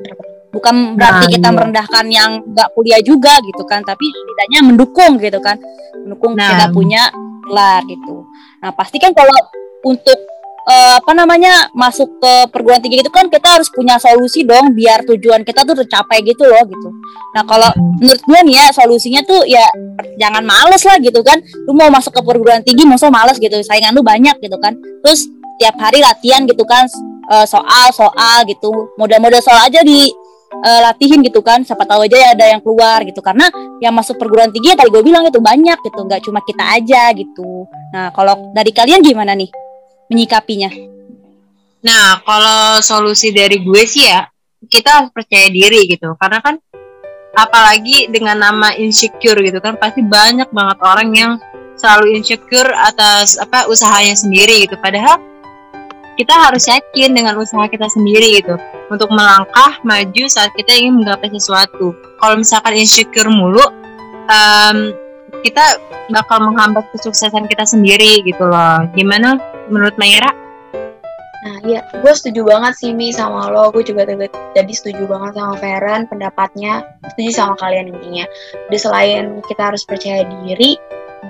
bukan 0.53 1.01
berarti 1.01 1.27
nah, 1.27 1.33
kita 1.33 1.49
iya. 1.49 1.57
merendahkan 1.57 2.05
yang 2.13 2.31
nggak 2.45 2.69
kuliah 2.77 3.01
juga 3.01 3.41
gitu 3.41 3.65
kan 3.65 3.81
tapi 3.83 4.05
setidaknya 4.05 4.61
mendukung 4.69 5.17
gitu 5.17 5.41
kan 5.41 5.57
mendukung 6.05 6.37
nah, 6.37 6.53
kita 6.53 6.67
punya 6.71 7.03
gelar 7.49 7.81
gitu. 7.89 8.25
Nah 8.63 8.71
pasti 8.77 9.01
kan 9.01 9.11
kalau 9.17 9.35
untuk 9.83 10.15
uh, 10.67 10.95
apa 11.03 11.13
namanya 11.13 11.67
masuk 11.75 12.07
ke 12.23 12.33
perguruan 12.55 12.79
tinggi 12.79 13.03
itu 13.03 13.11
kan 13.11 13.27
kita 13.27 13.59
harus 13.59 13.69
punya 13.73 13.99
solusi 13.99 14.47
dong 14.47 14.75
biar 14.75 15.03
tujuan 15.07 15.43
kita 15.43 15.67
tuh 15.67 15.75
tercapai 15.83 16.23
gitu 16.23 16.47
loh 16.47 16.63
gitu. 16.63 16.89
Nah 17.35 17.43
kalau 17.43 17.71
menurut 17.99 18.23
gue 18.23 18.41
nih 18.47 18.55
ya 18.63 18.67
solusinya 18.71 19.21
tuh 19.27 19.43
ya 19.47 19.65
jangan 20.19 20.43
males 20.47 20.83
lah 20.87 20.97
gitu 21.03 21.21
kan. 21.27 21.43
Lu 21.67 21.75
mau 21.75 21.91
masuk 21.91 22.15
ke 22.15 22.23
perguruan 22.23 22.63
tinggi 22.63 22.87
masa 22.87 23.11
males 23.11 23.37
gitu 23.43 23.59
saingan 23.67 23.95
lu 23.95 24.07
banyak 24.07 24.39
gitu 24.39 24.57
kan. 24.63 24.77
Terus 25.03 25.27
tiap 25.59 25.77
hari 25.79 26.03
latihan 26.03 26.47
gitu 26.47 26.63
kan 26.65 26.87
uh, 27.31 27.47
soal 27.47 27.91
soal 27.91 28.47
gitu. 28.47 28.71
Modal-modal 28.97 29.43
soal 29.43 29.67
aja 29.67 29.83
di 29.83 30.22
uh, 30.63 30.81
latihin 30.89 31.21
gitu 31.27 31.43
kan 31.43 31.67
siapa 31.67 31.83
tahu 31.85 32.07
aja 32.07 32.17
ya 32.17 32.29
ada 32.33 32.47
yang 32.55 32.63
keluar 32.63 33.03
gitu. 33.03 33.21
Karena 33.21 33.51
yang 33.83 33.93
masuk 33.93 34.17
perguruan 34.17 34.55
tinggi 34.55 34.73
ya 34.73 34.77
tadi 34.79 34.89
gue 34.89 35.03
bilang 35.03 35.27
itu 35.27 35.43
banyak 35.43 35.79
gitu 35.83 36.01
nggak 36.07 36.23
cuma 36.25 36.41
kita 36.47 36.65
aja 36.79 37.11
gitu. 37.13 37.67
Nah 37.93 38.15
kalau 38.15 38.55
dari 38.55 38.71
kalian 38.71 39.03
gimana 39.03 39.35
nih 39.35 39.51
menyikapinya? 40.09 40.71
Nah 41.83 42.23
kalau 42.23 42.79
solusi 42.79 43.35
dari 43.35 43.61
gue 43.61 43.83
sih 43.83 44.07
ya 44.07 44.25
kita 44.71 45.03
harus 45.03 45.11
percaya 45.11 45.51
diri 45.51 45.91
gitu. 45.91 46.15
Karena 46.17 46.39
kan 46.39 46.57
apalagi 47.33 48.13
dengan 48.13 48.39
nama 48.39 48.77
insecure 48.77 49.41
gitu 49.43 49.59
kan 49.59 49.75
pasti 49.81 50.05
banyak 50.05 50.53
banget 50.53 50.79
orang 50.85 51.09
yang 51.17 51.33
selalu 51.81 52.21
insecure 52.21 52.69
atas 52.77 53.41
apa 53.41 53.67
usahanya 53.67 54.15
sendiri 54.15 54.69
gitu. 54.69 54.79
Padahal 54.79 55.32
kita 56.17 56.35
harus 56.37 56.69
yakin 56.69 57.17
dengan 57.17 57.41
usaha 57.41 57.65
kita 57.69 57.89
sendiri 57.89 58.45
gitu 58.45 58.57
untuk 58.93 59.09
melangkah 59.09 59.81
maju 59.85 60.25
saat 60.29 60.53
kita 60.53 60.73
ingin 60.77 61.01
menggapai 61.01 61.33
sesuatu. 61.33 61.97
Kalau 62.21 62.35
misalkan 62.37 62.77
insecure 62.77 63.33
mulu, 63.33 63.65
um, 64.29 64.77
kita 65.41 65.81
bakal 66.13 66.45
menghambat 66.45 66.85
kesuksesan 66.93 67.49
kita 67.49 67.65
sendiri 67.65 68.21
gitu 68.29 68.45
loh. 68.45 68.85
Gimana 68.93 69.41
menurut 69.73 69.97
Mayra? 69.97 70.31
Nah 71.43 71.59
iya, 71.67 71.83
gue 71.91 72.13
setuju 72.15 72.47
banget 72.47 72.79
sih 72.79 72.95
Mi 72.95 73.11
sama 73.11 73.51
lo. 73.51 73.75
Gue 73.75 73.83
juga 73.83 74.07
jadi 74.55 74.73
setuju 74.73 75.11
banget 75.11 75.35
sama 75.35 75.59
Feren 75.59 76.07
pendapatnya. 76.07 76.87
Setuju 77.17 77.31
sama 77.35 77.55
kalian 77.59 77.91
intinya. 77.91 78.29
Jadi 78.71 78.79
selain 78.79 79.25
kita 79.51 79.75
harus 79.75 79.83
percaya 79.83 80.23
diri, 80.23 80.79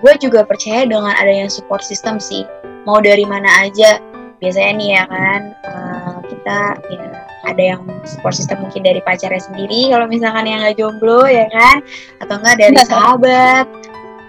gue 0.05 0.13
juga 0.21 0.45
percaya 0.45 0.85
dengan 0.85 1.17
adanya 1.17 1.49
support 1.49 1.81
system 1.81 2.21
sih 2.21 2.45
mau 2.83 2.99
dari 2.99 3.23
mana 3.23 3.49
aja 3.63 4.03
biasanya 4.43 4.73
nih 4.75 4.91
ya 4.99 5.05
kan 5.07 5.41
uh, 5.63 6.19
kita 6.27 6.59
ya 6.91 7.07
ada 7.47 7.63
yang 7.63 7.83
support 8.03 8.35
system 8.35 8.67
mungkin 8.67 8.83
dari 8.83 8.99
pacarnya 9.03 9.39
sendiri 9.39 9.95
kalau 9.95 10.07
misalkan 10.11 10.51
yang 10.51 10.67
nggak 10.67 10.79
jomblo 10.79 11.27
ya 11.31 11.47
kan? 11.51 11.79
Atau 12.19 12.43
enggak 12.43 12.57
dari 12.59 12.77
sahabat 12.83 13.67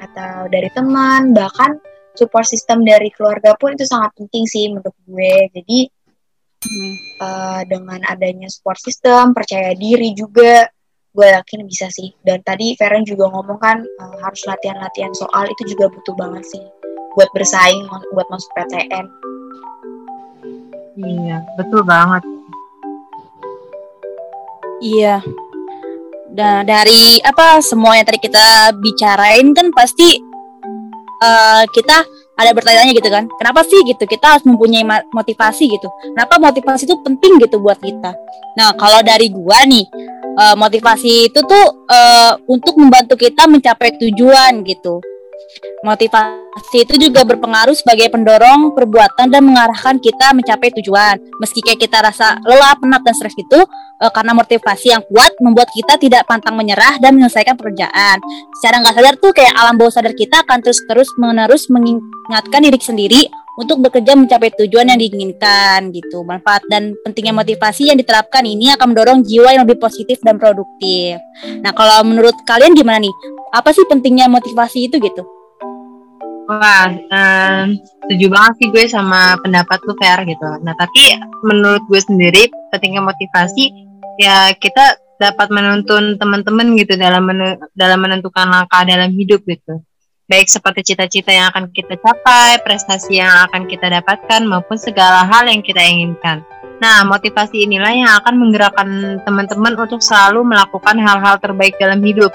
atau 0.06 0.46
dari 0.54 0.70
teman 0.78 1.34
bahkan 1.34 1.82
support 2.14 2.46
system 2.46 2.86
dari 2.86 3.10
keluarga 3.10 3.58
pun 3.58 3.74
itu 3.74 3.90
sangat 3.90 4.14
penting 4.14 4.46
sih 4.46 4.70
menurut 4.70 4.94
gue. 5.10 5.36
Jadi 5.50 5.80
hmm. 6.62 6.94
uh, 7.22 7.62
dengan 7.66 8.02
adanya 8.06 8.50
support 8.54 8.78
system 8.78 9.34
percaya 9.34 9.74
diri 9.74 10.14
juga 10.14 10.70
gue 11.14 11.28
yakin 11.30 11.66
bisa 11.66 11.90
sih. 11.90 12.14
Dan 12.22 12.42
tadi 12.46 12.78
Feren 12.78 13.06
juga 13.06 13.30
ngomong 13.34 13.58
kan 13.62 13.82
uh, 13.82 14.18
harus 14.22 14.42
latihan-latihan 14.46 15.14
soal 15.18 15.50
itu 15.50 15.74
juga 15.74 15.90
butuh 15.90 16.14
banget 16.18 16.46
sih 16.46 16.66
buat 17.14 17.30
bersaing 17.38 17.86
buat 18.18 18.26
masuk 18.34 18.50
PTN 18.58 19.06
iya 20.98 21.38
betul 21.58 21.82
banget. 21.86 22.22
Iya. 24.84 25.24
Nah, 26.34 26.66
dari 26.66 27.22
apa 27.24 27.62
semua 27.62 27.96
yang 27.96 28.06
tadi 28.10 28.20
kita 28.20 28.74
bicarain 28.76 29.54
kan 29.54 29.70
pasti 29.72 30.18
uh, 31.22 31.64
kita 31.72 32.04
ada 32.34 32.52
bertanya 32.52 32.90
gitu 32.92 33.08
kan. 33.08 33.30
Kenapa 33.38 33.62
sih 33.64 33.80
gitu? 33.86 34.04
Kita 34.04 34.36
harus 34.36 34.44
mempunyai 34.44 34.84
motivasi 35.14 35.70
gitu. 35.70 35.88
Kenapa 36.18 36.42
motivasi 36.42 36.90
itu 36.90 36.98
penting 37.06 37.38
gitu 37.40 37.62
buat 37.62 37.78
kita? 37.78 38.12
Nah 38.58 38.74
kalau 38.76 39.00
dari 39.06 39.30
gua 39.30 39.62
nih 39.64 39.86
uh, 40.38 40.56
motivasi 40.58 41.30
itu 41.30 41.40
tuh 41.46 41.66
uh, 41.88 42.34
untuk 42.50 42.76
membantu 42.76 43.16
kita 43.16 43.46
mencapai 43.46 43.96
tujuan 44.02 44.66
gitu 44.66 45.00
Motivasi 45.84 46.88
itu 46.88 46.96
juga 46.96 47.28
berpengaruh 47.28 47.76
sebagai 47.76 48.08
pendorong 48.08 48.72
perbuatan 48.72 49.28
dan 49.28 49.44
mengarahkan 49.44 50.00
kita 50.00 50.32
mencapai 50.32 50.72
tujuan. 50.80 51.20
Meski 51.44 51.60
kayak 51.60 51.84
kita 51.84 52.00
rasa 52.00 52.40
lelah, 52.48 52.72
penat, 52.80 53.04
dan 53.04 53.12
stres 53.12 53.36
itu, 53.36 53.60
e, 54.00 54.06
karena 54.16 54.32
motivasi 54.32 54.96
yang 54.96 55.04
kuat 55.12 55.36
membuat 55.44 55.68
kita 55.76 56.00
tidak 56.00 56.24
pantang 56.24 56.56
menyerah 56.56 56.96
dan 57.04 57.20
menyelesaikan 57.20 57.60
pekerjaan. 57.60 58.18
Secara 58.64 58.80
nggak 58.80 58.96
sadar 58.96 59.16
tuh 59.20 59.32
kayak 59.36 59.54
alam 59.60 59.76
bawah 59.76 59.92
sadar 59.92 60.16
kita 60.16 60.40
akan 60.48 60.64
terus-terus 60.64 61.10
menerus 61.20 61.68
mengingatkan 61.68 62.64
diri 62.64 62.80
sendiri 62.80 63.22
untuk 63.54 63.86
bekerja 63.86 64.18
mencapai 64.18 64.50
tujuan 64.56 64.90
yang 64.90 65.00
diinginkan 65.00 65.94
gitu. 65.94 66.26
Manfaat 66.26 66.66
dan 66.70 66.98
pentingnya 67.06 67.36
motivasi 67.36 67.94
yang 67.94 67.98
diterapkan 68.00 68.42
ini 68.46 68.74
akan 68.74 68.94
mendorong 68.96 69.20
jiwa 69.22 69.54
yang 69.54 69.68
lebih 69.68 69.78
positif 69.78 70.18
dan 70.26 70.42
produktif. 70.42 71.22
Nah, 71.62 71.72
kalau 71.76 72.02
menurut 72.08 72.34
kalian 72.48 72.74
gimana 72.74 73.04
nih? 73.04 73.14
Apa 73.54 73.70
sih 73.70 73.86
pentingnya 73.86 74.26
motivasi 74.26 74.90
itu 74.90 74.98
gitu? 74.98 75.22
Wah, 76.44 76.92
um, 76.92 77.80
setuju 78.04 78.26
banget 78.28 78.54
sih 78.60 78.68
gue 78.68 78.86
sama 78.92 79.40
pendapat 79.40 79.80
lu 79.88 79.96
Fer 79.96 80.28
gitu. 80.28 80.50
Nah 80.60 80.76
tapi 80.76 81.16
menurut 81.48 81.84
gue 81.88 82.02
sendiri 82.04 82.52
pentingnya 82.68 83.00
motivasi 83.00 83.72
ya 84.20 84.52
kita 84.52 85.00
dapat 85.24 85.48
menuntun 85.54 86.20
teman-teman 86.20 86.76
gitu 86.76 87.00
dalam 87.00 87.24
menu, 87.24 87.56
dalam 87.72 88.00
menentukan 88.04 88.44
langkah 88.50 88.84
dalam 88.84 89.16
hidup 89.16 89.40
gitu. 89.48 89.80
Baik 90.28 90.52
seperti 90.52 90.94
cita-cita 90.96 91.32
yang 91.32 91.48
akan 91.52 91.72
kita 91.72 91.96
capai, 92.00 92.60
prestasi 92.64 93.20
yang 93.24 93.48
akan 93.48 93.68
kita 93.68 93.92
dapatkan 93.92 94.44
maupun 94.44 94.76
segala 94.80 95.24
hal 95.28 95.48
yang 95.48 95.64
kita 95.64 95.80
inginkan. 95.84 96.44
Nah, 96.80 97.08
motivasi 97.08 97.64
inilah 97.64 97.92
yang 97.96 98.12
akan 98.24 98.36
menggerakkan 98.40 99.20
teman-teman 99.24 99.76
untuk 99.80 100.04
selalu 100.04 100.44
melakukan 100.44 101.00
hal-hal 101.00 101.40
terbaik 101.40 101.76
dalam 101.80 102.04
hidup. 102.04 102.32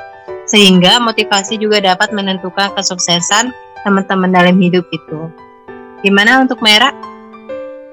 Sehingga 0.48 0.96
motivasi 1.00 1.60
juga 1.60 1.84
dapat 1.84 2.12
menentukan 2.16 2.72
kesuksesan 2.72 3.52
teman-teman 3.82 4.30
dalam 4.30 4.56
hidup 4.58 4.86
itu. 4.90 5.30
Gimana 6.02 6.42
untuk 6.42 6.62
Merah? 6.62 6.94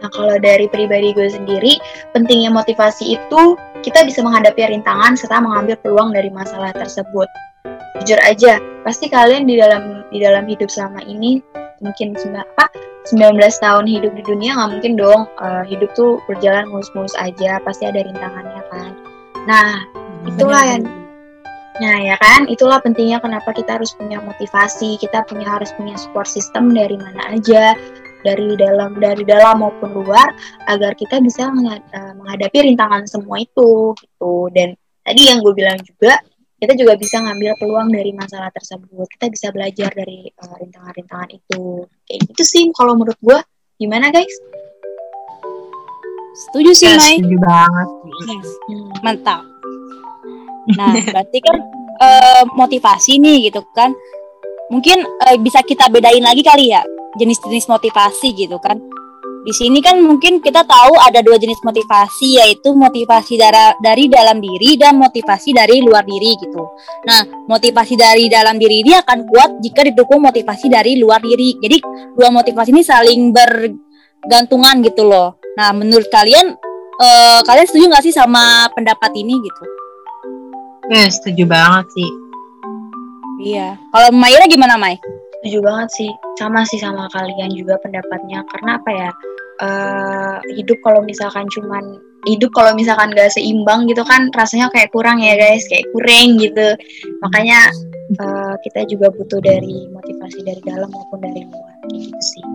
Nah, 0.05 0.09
kalau 0.13 0.37
dari 0.37 0.69
pribadi 0.69 1.17
gue 1.17 1.25
sendiri, 1.25 1.81
pentingnya 2.13 2.53
motivasi 2.53 3.17
itu 3.17 3.57
kita 3.81 4.05
bisa 4.05 4.21
menghadapi 4.21 4.61
rintangan 4.61 5.17
serta 5.17 5.41
mengambil 5.41 5.73
peluang 5.81 6.13
dari 6.13 6.29
masalah 6.29 6.69
tersebut. 6.77 7.25
Jujur 8.03 8.19
aja, 8.21 8.61
pasti 8.85 9.09
kalian 9.09 9.49
di 9.49 9.57
dalam 9.57 10.05
di 10.13 10.21
dalam 10.21 10.45
hidup 10.45 10.69
selama 10.69 11.01
ini 11.09 11.41
mungkin 11.81 12.13
apa 12.37 12.69
19 13.09 13.37
tahun 13.37 13.85
hidup 13.85 14.11
di 14.17 14.23
dunia 14.25 14.57
nggak 14.57 14.71
mungkin 14.77 14.93
dong 14.97 15.21
uh, 15.37 15.61
hidup 15.65 15.89
tuh 15.97 16.21
berjalan 16.29 16.69
mulus-mulus 16.69 17.13
aja, 17.17 17.57
pasti 17.65 17.89
ada 17.89 18.05
rintangannya 18.05 18.61
kan. 18.69 18.91
Nah, 19.45 19.85
itulah 20.25 20.61
yang 20.65 21.04
Nah 21.75 21.95
ya 21.99 22.15
kan, 22.15 22.47
itulah 22.47 22.79
pentingnya 22.79 23.19
kenapa 23.19 23.51
kita 23.51 23.75
harus 23.75 23.91
punya 23.99 24.23
motivasi, 24.23 24.95
kita 24.95 25.27
punya 25.27 25.43
harus 25.43 25.75
punya 25.75 25.99
support 25.99 26.27
system 26.27 26.71
dari 26.71 26.95
mana 26.95 27.35
aja, 27.35 27.75
dari 28.23 28.55
dalam 28.55 28.95
dari 28.95 29.27
dalam 29.27 29.59
maupun 29.59 29.91
luar, 29.91 30.31
agar 30.71 30.95
kita 30.95 31.19
bisa 31.19 31.51
eh, 31.51 32.13
menghadapi 32.15 32.71
rintangan 32.71 33.03
semua 33.11 33.43
itu 33.43 33.91
gitu. 33.99 34.47
Dan 34.55 34.71
tadi 35.03 35.21
yang 35.27 35.43
gue 35.43 35.51
bilang 35.51 35.75
juga, 35.83 36.15
kita 36.55 36.73
juga 36.79 36.95
bisa 36.95 37.19
ngambil 37.19 37.51
peluang 37.59 37.91
dari 37.91 38.15
masalah 38.15 38.47
tersebut. 38.55 39.05
Kita 39.11 39.27
bisa 39.27 39.51
belajar 39.51 39.91
dari 39.91 40.31
uh, 40.31 40.55
rintangan-rintangan 40.55 41.29
itu. 41.35 41.83
Kayak 42.07 42.19
gitu 42.31 42.43
sih 42.47 42.63
kalau 42.71 42.95
menurut 42.95 43.19
gue. 43.19 43.39
Gimana 43.75 44.07
guys? 44.07 44.31
Setuju 46.35 46.71
sih, 46.71 46.87
yes, 46.87 46.99
Mai. 46.99 47.15
Setuju 47.19 47.37
banget. 47.43 47.87
Yes. 48.31 48.49
Hmm. 48.71 48.91
Mantap. 49.03 49.54
Nah, 50.73 50.97
berarti 51.13 51.39
kan 51.45 51.57
uh, 52.01 52.43
motivasi 52.57 53.21
nih 53.21 53.51
gitu 53.51 53.61
kan. 53.77 53.93
Mungkin 54.73 55.05
uh, 55.05 55.37
bisa 55.37 55.61
kita 55.61 55.85
bedain 55.93 56.25
lagi 56.25 56.41
kali 56.41 56.73
ya 56.73 56.81
jenis-jenis 57.21 57.69
motivasi 57.69 58.33
gitu 58.33 58.57
kan. 58.57 58.81
Di 59.45 59.53
sini 59.53 59.77
kan 59.77 60.01
mungkin 60.01 60.41
kita 60.41 60.65
tahu 60.65 60.97
ada 60.97 61.21
dua 61.21 61.37
jenis 61.37 61.61
motivasi 61.61 62.41
yaitu 62.41 62.73
motivasi 62.73 63.37
dari, 63.37 63.77
dari 63.77 64.09
dalam 64.09 64.41
diri 64.41 64.73
dan 64.73 64.97
motivasi 64.97 65.53
dari 65.53 65.85
luar 65.85 66.01
diri 66.01 66.33
gitu. 66.33 66.65
Nah, 67.05 67.45
motivasi 67.45 67.93
dari 67.93 68.25
dalam 68.25 68.57
diri 68.57 68.81
ini 68.81 68.97
akan 68.97 69.29
kuat 69.29 69.61
jika 69.61 69.85
didukung 69.85 70.25
motivasi 70.25 70.65
dari 70.65 70.97
luar 70.97 71.21
diri. 71.21 71.61
Jadi 71.61 71.77
dua 72.17 72.33
motivasi 72.33 72.73
ini 72.73 72.81
saling 72.81 73.29
bergantungan 73.29 74.81
gitu 74.81 75.05
loh. 75.05 75.37
Nah, 75.61 75.69
menurut 75.77 76.09
kalian 76.09 76.57
uh, 76.97 77.39
kalian 77.45 77.69
setuju 77.69 77.85
nggak 77.85 78.03
sih 78.09 78.17
sama 78.17 78.65
pendapat 78.73 79.13
ini 79.13 79.45
gitu? 79.45 79.74
Ya, 80.93 81.09
setuju 81.09 81.49
banget 81.49 81.85
sih. 81.97 82.11
Iya. 83.41 83.77
Kalau 83.89 84.09
Maira 84.13 84.45
gimana, 84.45 84.77
Mai? 84.77 85.01
Setuju 85.41 85.59
banget 85.65 85.89
sih. 85.97 86.11
Sama 86.37 86.61
sih 86.65 86.77
sama 86.77 87.09
kalian 87.09 87.53
juga 87.57 87.77
pendapatnya. 87.81 88.45
Karena 88.53 88.77
apa 88.77 88.91
ya? 88.93 89.09
Uh, 89.55 90.37
hidup 90.59 90.75
kalau 90.83 90.99
misalkan 90.99 91.47
cuman 91.47 91.95
hidup 92.27 92.51
kalau 92.51 92.73
misalkan 92.75 93.13
gak 93.15 93.31
seimbang 93.31 93.87
gitu 93.87 94.03
kan 94.03 94.27
rasanya 94.33 94.67
kayak 94.73 94.91
kurang 94.91 95.21
ya 95.21 95.37
guys 95.37 95.63
kayak 95.69 95.87
kurang 95.95 96.35
gitu 96.41 96.75
makanya 97.23 97.71
uh, 98.19 98.59
kita 98.65 98.83
juga 98.89 99.13
butuh 99.13 99.39
dari 99.39 99.87
motivasi 99.93 100.43
dari 100.43 100.61
dalam 100.65 100.89
maupun 100.91 101.21
dari 101.21 101.45
luar 101.47 101.73
kayak 101.87 102.01
gitu 102.03 102.19
sih 102.19 102.45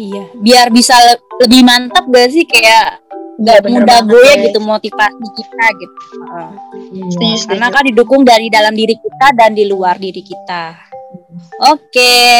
iya 0.00 0.24
biar 0.40 0.72
bisa 0.72 0.94
lebih 1.42 1.60
mantap 1.66 2.06
gak 2.08 2.30
sih 2.32 2.46
kayak 2.46 3.02
nggak 3.34 3.66
mudah 3.66 4.00
gue 4.06 4.30
gitu 4.46 4.58
motivasi 4.62 5.26
kita 5.34 5.66
gitu. 5.74 5.98
Uh, 6.30 6.52
iya. 6.94 7.34
karena 7.50 7.66
kan 7.70 7.82
didukung 7.82 8.22
dari 8.22 8.46
dalam 8.46 8.70
diri 8.74 8.94
kita 8.94 9.34
dan 9.34 9.54
di 9.54 9.66
luar 9.66 9.98
diri 9.98 10.22
kita. 10.22 10.78
Oke. 11.70 11.90
Okay. 11.90 12.36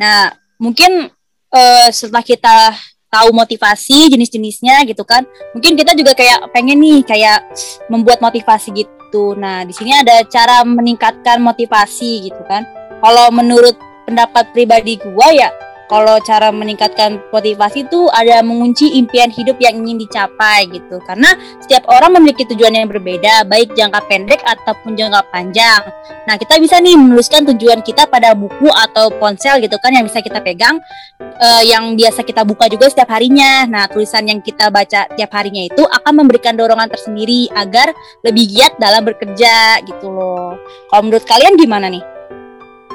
nah 0.00 0.32
mungkin 0.58 1.06
uh, 1.52 1.88
setelah 1.92 2.24
kita 2.24 2.74
tahu 3.12 3.28
motivasi 3.36 4.08
jenis-jenisnya 4.08 4.88
gitu 4.88 5.04
kan 5.04 5.20
mungkin 5.52 5.76
kita 5.76 5.92
juga 5.92 6.16
kayak 6.16 6.48
pengen 6.50 6.80
nih 6.80 7.04
kayak 7.04 7.44
membuat 7.92 8.24
motivasi 8.24 8.72
gitu. 8.72 9.36
Nah 9.36 9.68
di 9.68 9.76
sini 9.76 9.92
ada 9.92 10.24
cara 10.24 10.64
meningkatkan 10.64 11.36
motivasi 11.44 12.32
gitu 12.32 12.40
kan. 12.48 12.64
Kalau 13.04 13.28
menurut 13.28 13.76
pendapat 14.08 14.48
pribadi 14.56 14.96
gue 14.96 15.28
ya 15.36 15.52
kalau 15.92 16.16
cara 16.24 16.48
meningkatkan 16.48 17.20
motivasi 17.28 17.84
itu 17.84 18.08
ada 18.16 18.40
mengunci 18.40 18.96
impian 18.96 19.28
hidup 19.28 19.60
yang 19.60 19.84
ingin 19.84 20.00
dicapai 20.00 20.64
gitu. 20.72 20.96
Karena 21.04 21.36
setiap 21.60 21.84
orang 21.92 22.16
memiliki 22.16 22.48
tujuan 22.48 22.72
yang 22.72 22.88
berbeda 22.88 23.44
baik 23.44 23.76
jangka 23.76 24.00
pendek 24.08 24.40
ataupun 24.40 24.96
jangka 24.96 25.20
panjang. 25.28 25.84
Nah 26.24 26.40
kita 26.40 26.56
bisa 26.56 26.80
nih 26.80 26.96
menuliskan 26.96 27.44
tujuan 27.44 27.84
kita 27.84 28.08
pada 28.08 28.32
buku 28.32 28.72
atau 28.72 29.12
ponsel 29.20 29.60
gitu 29.60 29.76
kan 29.84 29.92
yang 29.92 30.08
bisa 30.08 30.24
kita 30.24 30.40
pegang 30.40 30.80
uh, 31.20 31.60
yang 31.60 31.92
biasa 31.92 32.24
kita 32.24 32.40
buka 32.40 32.72
juga 32.72 32.88
setiap 32.88 33.12
harinya. 33.12 33.68
Nah 33.68 33.84
tulisan 33.92 34.24
yang 34.24 34.40
kita 34.40 34.72
baca 34.72 35.04
tiap 35.12 35.30
harinya 35.36 35.68
itu 35.68 35.84
akan 35.84 36.24
memberikan 36.24 36.56
dorongan 36.56 36.88
tersendiri 36.88 37.52
agar 37.52 37.92
lebih 38.24 38.48
giat 38.48 38.80
dalam 38.80 39.04
bekerja 39.04 39.84
gitu 39.84 40.08
loh. 40.08 40.56
Kalau 40.88 41.02
menurut 41.04 41.28
kalian 41.28 41.60
gimana 41.60 41.92
nih 41.92 42.11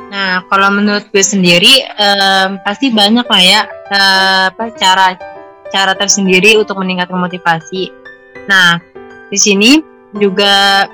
Nah, 0.08 0.48
kalau 0.48 0.72
menurut 0.72 1.12
gue 1.12 1.24
sendiri 1.24 1.84
um, 2.00 2.60
pasti 2.64 2.88
banyak 2.92 3.28
lah 3.28 3.44
ya 3.44 3.62
uh, 3.68 4.44
apa 4.56 4.72
cara 4.80 5.20
cara 5.68 5.94
tersendiri 6.00 6.56
untuk 6.56 6.80
meningkatkan 6.80 7.20
motivasi. 7.20 7.92
Nah, 8.48 8.80
di 9.28 9.36
sini 9.36 9.84
juga 10.16 10.88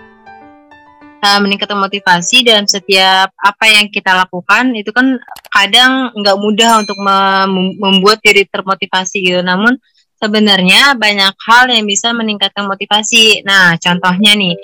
uh, 1.22 1.40
meningkatkan 1.46 1.78
motivasi 1.78 2.42
dalam 2.42 2.66
setiap 2.66 3.30
apa 3.38 3.66
yang 3.70 3.86
kita 3.94 4.18
lakukan 4.18 4.74
itu 4.74 4.90
kan 4.90 5.22
kadang 5.54 6.10
nggak 6.18 6.38
mudah 6.42 6.82
untuk 6.82 6.98
mem 6.98 7.78
membuat 7.78 8.18
diri 8.26 8.50
termotivasi 8.50 9.22
gitu. 9.22 9.46
Namun 9.46 9.78
sebenarnya 10.18 10.98
banyak 10.98 11.36
hal 11.38 11.70
yang 11.70 11.86
bisa 11.86 12.10
meningkatkan 12.16 12.66
motivasi. 12.66 13.46
Nah, 13.46 13.76
contohnya 13.78 14.34
nih, 14.34 14.56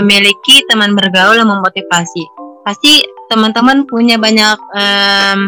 memiliki 0.00 0.64
teman 0.64 0.96
bergaul 0.96 1.36
yang 1.36 1.52
memotivasi. 1.52 2.41
Pasti 2.62 3.02
teman-teman 3.26 3.84
punya 3.90 4.16
banyak 4.20 4.58
um, 4.74 5.40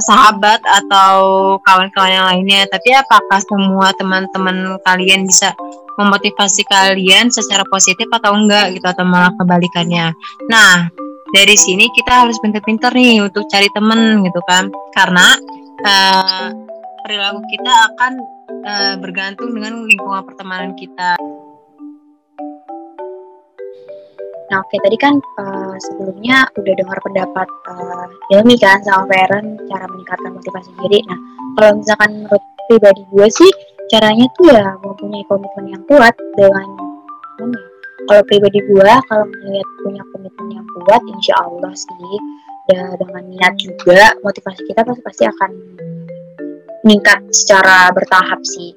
sahabat 0.00 0.62
atau 0.64 1.56
kawan-kawan 1.66 2.12
yang 2.12 2.26
lainnya, 2.30 2.64
tapi 2.70 2.96
apakah 2.96 3.40
semua 3.44 3.92
teman-teman 4.00 4.80
kalian 4.86 5.28
bisa 5.28 5.52
memotivasi 6.00 6.64
kalian 6.64 7.28
secara 7.28 7.60
positif 7.68 8.08
atau 8.08 8.32
enggak 8.32 8.72
gitu 8.72 8.86
atau 8.88 9.04
malah 9.04 9.28
kebalikannya. 9.36 10.16
Nah, 10.48 10.88
dari 11.36 11.56
sini 11.56 11.88
kita 11.92 12.24
harus 12.24 12.40
pintar-pintar 12.40 12.96
nih 12.96 13.20
untuk 13.20 13.44
cari 13.52 13.68
temen 13.76 14.24
gitu 14.24 14.40
kan, 14.48 14.72
karena 14.96 15.36
uh, 15.84 16.48
perilaku 17.04 17.40
kita 17.52 17.72
akan 17.92 18.12
uh, 18.64 18.94
bergantung 18.96 19.52
dengan 19.52 19.84
lingkungan 19.84 20.24
pertemanan 20.24 20.72
kita. 20.78 21.20
Nah, 24.52 24.60
oke 24.60 24.76
tadi 24.84 25.00
kan 25.00 25.16
uh, 25.40 25.74
sebelumnya 25.80 26.44
udah 26.60 26.74
dengar 26.76 26.98
pendapat 27.00 27.48
uh, 27.72 28.36
Ilmi 28.36 28.60
kan 28.60 28.84
sama 28.84 29.08
Feren 29.08 29.56
cara 29.64 29.88
meningkatkan 29.88 30.36
motivasi 30.36 30.70
diri. 30.84 31.00
Nah, 31.08 31.18
kalau 31.56 31.80
misalkan 31.80 32.10
menurut 32.20 32.44
pribadi 32.68 33.02
gue 33.08 33.28
sih 33.32 33.52
caranya 33.88 34.28
tuh 34.36 34.52
ya 34.52 34.76
mempunyai 34.84 35.24
komitmen 35.24 35.72
yang 35.72 35.82
kuat 35.88 36.12
dengan 36.36 36.68
ini 37.40 37.60
kalau 38.08 38.22
pribadi 38.28 38.58
gue 38.60 38.92
kalau 39.08 39.24
melihat 39.24 39.68
punya 39.84 40.02
komitmen 40.12 40.48
yang 40.60 40.66
kuat 40.80 41.02
insya 41.08 41.34
Allah 41.40 41.72
sih 41.72 42.16
ya 42.70 42.92
dengan 43.00 43.22
niat 43.32 43.54
juga 43.58 44.14
motivasi 44.22 44.62
kita 44.68 44.84
pasti 44.84 45.02
pasti 45.02 45.24
akan 45.26 45.50
meningkat 46.82 47.20
secara 47.30 47.88
bertahap 47.94 48.40
sih. 48.42 48.74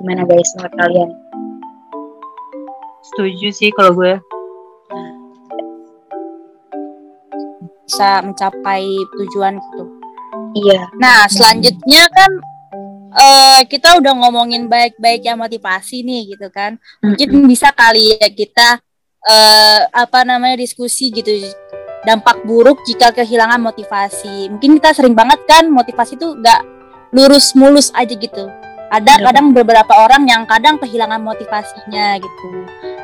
Gimana 0.00 0.28
guys 0.28 0.50
menurut 0.60 0.74
kalian? 0.76 1.10
Setuju 3.00 3.48
sih 3.54 3.70
kalau 3.72 3.96
gue 3.96 4.14
bisa 7.86 8.20
mencapai 8.26 8.84
tujuan 9.14 9.62
gitu 9.62 9.82
iya 10.66 10.90
nah 10.98 11.30
selanjutnya 11.30 12.10
kan 12.10 12.30
uh, 13.16 13.60
kita 13.66 13.96
udah 13.98 14.12
ngomongin 14.12 14.68
baik-baik 14.68 15.24
yang 15.24 15.40
motivasi 15.40 16.04
nih 16.04 16.36
gitu 16.36 16.52
kan. 16.52 16.76
Mungkin 17.00 17.26
mm 17.32 17.36
-hmm. 17.42 17.48
bisa 17.48 17.68
kali 17.72 18.16
ya 18.20 18.28
kita 18.28 18.78
uh, 19.24 19.80
apa 19.90 20.22
namanya 20.28 20.60
diskusi 20.60 21.08
gitu 21.10 21.32
dampak 22.04 22.44
buruk 22.46 22.84
jika 22.86 23.10
kehilangan 23.10 23.58
motivasi. 23.58 24.52
Mungkin 24.52 24.78
kita 24.78 24.94
sering 24.94 25.16
banget 25.16 25.42
kan 25.48 25.66
motivasi 25.66 26.14
itu 26.14 26.36
gak 26.44 26.62
lurus 27.10 27.56
mulus 27.56 27.90
aja 27.96 28.12
gitu. 28.12 28.46
Ada 28.86 29.18
ya. 29.18 29.24
kadang 29.30 29.50
beberapa 29.50 29.98
orang 29.98 30.30
yang 30.30 30.46
kadang 30.46 30.78
kehilangan 30.78 31.18
motivasinya 31.18 32.22
gitu. 32.22 32.48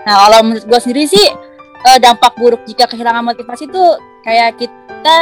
Nah 0.06 0.14
kalau 0.26 0.38
menurut 0.46 0.62
gue 0.62 0.78
sendiri 0.78 1.10
sih 1.10 1.26
uh, 1.82 1.98
dampak 1.98 2.38
buruk 2.38 2.62
jika 2.70 2.86
kehilangan 2.86 3.34
motivasi 3.34 3.66
itu 3.66 3.84
kayak 4.22 4.58
kita 4.58 5.18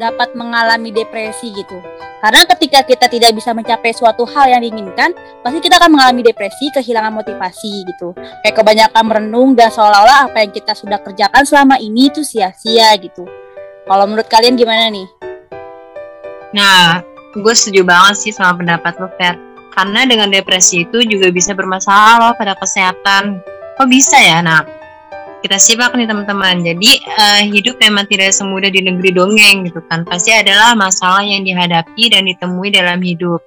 dapat 0.00 0.32
mengalami 0.32 0.88
depresi 0.92 1.52
gitu. 1.52 1.76
Karena 2.20 2.44
ketika 2.44 2.84
kita 2.84 3.08
tidak 3.08 3.32
bisa 3.32 3.56
mencapai 3.56 3.96
suatu 3.96 4.28
hal 4.28 4.52
yang 4.52 4.60
diinginkan, 4.60 5.16
pasti 5.40 5.56
kita 5.60 5.80
akan 5.80 5.96
mengalami 5.96 6.20
depresi, 6.20 6.68
kehilangan 6.68 7.16
motivasi 7.16 7.88
gitu. 7.88 8.12
Kayak 8.44 8.60
kebanyakan 8.60 9.04
merenung 9.08 9.56
dan 9.56 9.72
seolah-olah 9.72 10.28
apa 10.28 10.44
yang 10.44 10.52
kita 10.52 10.76
sudah 10.76 11.00
kerjakan 11.00 11.48
selama 11.48 11.80
ini 11.80 12.12
itu 12.12 12.20
sia-sia 12.20 12.92
gitu. 13.00 13.24
Kalau 13.88 14.04
menurut 14.04 14.28
kalian 14.28 14.56
gimana 14.56 14.92
nih? 14.92 15.08
Nah, 16.52 17.00
gue 17.32 17.54
setuju 17.56 17.88
banget 17.88 18.20
sih 18.20 18.32
sama 18.36 18.52
pendapat 18.60 19.00
lo, 19.00 19.08
Fer. 19.16 19.40
Karena 19.72 20.04
dengan 20.04 20.28
depresi 20.28 20.84
itu 20.84 21.00
juga 21.00 21.32
bisa 21.32 21.56
bermasalah 21.56 22.36
pada 22.36 22.52
kesehatan. 22.52 23.40
Kok 23.80 23.88
bisa 23.88 24.20
ya? 24.20 24.44
Nah, 24.44 24.60
kita 25.40 25.56
simak 25.56 25.96
nih 25.96 26.04
teman-teman. 26.04 26.60
Jadi 26.60 27.00
uh, 27.04 27.42
hidup 27.48 27.80
memang 27.80 28.04
tidak 28.08 28.32
semudah 28.36 28.68
di 28.68 28.84
negeri 28.84 29.10
dongeng 29.12 29.68
gitu 29.68 29.80
kan. 29.88 30.04
Pasti 30.04 30.36
adalah 30.36 30.76
masalah 30.76 31.24
yang 31.24 31.42
dihadapi 31.44 32.12
dan 32.12 32.28
ditemui 32.28 32.68
dalam 32.72 33.00
hidup 33.00 33.40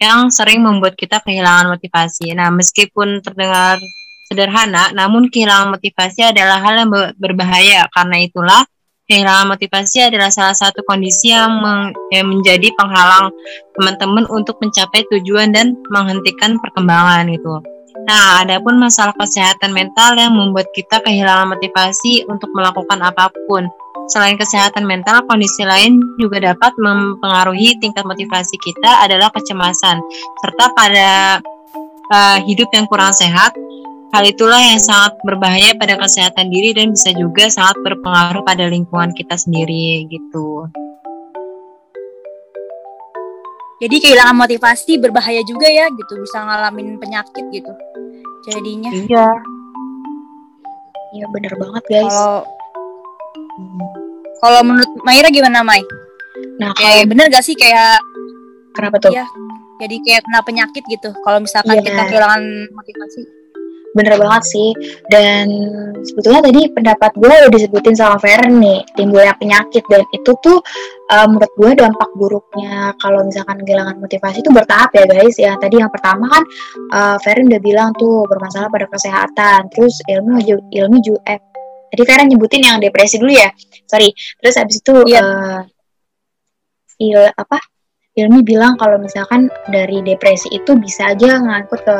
yang 0.00 0.28
sering 0.32 0.64
membuat 0.64 0.96
kita 0.96 1.20
kehilangan 1.20 1.72
motivasi. 1.76 2.32
Nah, 2.32 2.48
meskipun 2.52 3.20
terdengar 3.20 3.80
sederhana, 4.28 4.92
namun 4.92 5.28
kehilangan 5.28 5.76
motivasi 5.76 6.32
adalah 6.32 6.60
hal 6.60 6.86
yang 6.86 6.90
berbahaya. 7.16 7.88
Karena 7.92 8.16
itulah 8.20 8.62
kehilangan 9.10 9.56
motivasi 9.56 10.06
adalah 10.06 10.30
salah 10.30 10.54
satu 10.54 10.86
kondisi 10.86 11.34
yang, 11.34 11.60
meng 11.60 11.92
yang 12.14 12.30
menjadi 12.30 12.70
penghalang 12.78 13.34
teman-teman 13.74 14.24
untuk 14.30 14.56
mencapai 14.62 15.02
tujuan 15.10 15.50
dan 15.50 15.76
menghentikan 15.90 16.56
perkembangan 16.62 17.26
itu. 17.26 17.79
Nah, 18.10 18.42
ada 18.42 18.58
pun 18.58 18.74
masalah 18.74 19.14
kesehatan 19.14 19.70
mental 19.70 20.18
yang 20.18 20.34
membuat 20.34 20.66
kita 20.74 20.98
kehilangan 20.98 21.54
motivasi 21.54 22.26
untuk 22.26 22.50
melakukan 22.58 22.98
apa 23.06 23.30
pun. 23.46 23.70
Selain 24.10 24.34
kesehatan 24.34 24.82
mental, 24.82 25.22
kondisi 25.30 25.62
lain 25.62 26.02
juga 26.18 26.42
dapat 26.42 26.74
mempengaruhi 26.74 27.78
tingkat 27.78 28.02
motivasi 28.02 28.58
kita 28.58 29.06
adalah 29.06 29.30
kecemasan, 29.30 30.02
serta 30.42 30.74
pada 30.74 31.38
uh, 32.10 32.38
hidup 32.42 32.66
yang 32.74 32.90
kurang 32.90 33.14
sehat. 33.14 33.54
Hal 34.10 34.26
itulah 34.26 34.58
yang 34.58 34.82
sangat 34.82 35.14
berbahaya 35.22 35.70
pada 35.78 35.94
kesehatan 35.94 36.50
diri 36.50 36.74
dan 36.74 36.90
bisa 36.90 37.14
juga 37.14 37.46
sangat 37.46 37.78
berpengaruh 37.86 38.42
pada 38.42 38.66
lingkungan 38.66 39.14
kita 39.14 39.38
sendiri 39.38 40.10
gitu. 40.10 40.66
Jadi 43.80 43.96
kehilangan 43.96 44.36
motivasi 44.36 45.00
berbahaya 45.00 45.40
juga 45.48 45.64
ya 45.66 45.88
gitu, 45.88 46.20
bisa 46.20 46.44
ngalamin 46.44 47.00
penyakit 47.00 47.44
gitu. 47.48 47.72
Jadinya. 48.48 48.92
Iya. 48.92 49.28
Iya 51.10 51.26
bener 51.34 51.52
banget 51.58 51.84
guys. 51.90 52.12
Kalau 52.12 52.46
kalau 54.40 54.60
menurut 54.62 54.90
Maira 55.02 55.28
gimana 55.32 55.66
Mai? 55.66 55.82
Nah 56.62 56.70
kayak 56.76 57.04
kalau... 57.04 57.10
bener 57.10 57.26
gak 57.32 57.44
sih 57.44 57.58
kayak 57.58 57.98
kenapa 58.76 59.02
tuh? 59.02 59.10
Ya 59.10 59.26
jadi 59.80 59.96
kayak 60.04 60.22
kena 60.28 60.40
penyakit 60.44 60.84
gitu. 60.86 61.10
Kalau 61.24 61.40
misalkan 61.40 61.80
yeah. 61.80 61.84
kita 61.88 62.02
kehilangan 62.12 62.42
motivasi 62.76 63.39
bener 63.94 64.14
banget 64.18 64.42
sih. 64.46 64.70
Dan 65.10 65.46
sebetulnya 66.06 66.46
tadi 66.46 66.70
pendapat 66.70 67.10
gue 67.18 67.30
udah 67.30 67.50
disebutin 67.50 67.96
sama 67.98 68.16
Feren 68.22 68.58
nih 68.62 68.82
timbulnya 68.94 69.34
penyakit. 69.36 69.82
Dan 69.90 70.02
itu 70.14 70.32
tuh 70.42 70.58
uh, 71.10 71.26
menurut 71.26 71.52
gue 71.58 71.70
dampak 71.78 72.10
buruknya 72.14 72.94
kalau 73.02 73.26
misalkan 73.26 73.62
kehilangan 73.62 73.98
motivasi 73.98 74.42
itu 74.42 74.50
bertahap 74.50 74.90
ya 74.94 75.04
guys. 75.06 75.36
Ya 75.38 75.52
tadi 75.58 75.82
yang 75.82 75.90
pertama 75.90 76.26
kan 76.30 76.42
uh, 76.94 77.16
Feren 77.22 77.50
udah 77.50 77.62
bilang 77.62 77.90
tuh 77.98 78.26
bermasalah 78.30 78.70
pada 78.70 78.86
kesehatan. 78.86 79.70
Terus 79.74 79.98
ilmu 80.06 80.42
ilmu 80.70 80.96
juga 81.02 81.20
eh 81.36 81.40
tadi 81.90 82.02
Feren 82.06 82.26
nyebutin 82.30 82.62
yang 82.62 82.78
depresi 82.78 83.18
dulu 83.18 83.32
ya. 83.34 83.50
Sorry. 83.90 84.14
Terus 84.38 84.54
habis 84.58 84.78
itu. 84.78 84.94
Iya. 85.06 85.22
uh, 85.22 85.60
il 87.00 87.16
apa? 87.32 87.58
Ilmi 88.10 88.42
bilang 88.42 88.74
kalau 88.74 88.98
misalkan 88.98 89.48
dari 89.70 90.02
depresi 90.02 90.50
itu 90.50 90.74
bisa 90.76 91.14
aja 91.14 91.40
ngangkut 91.40 91.80
ke 91.86 91.98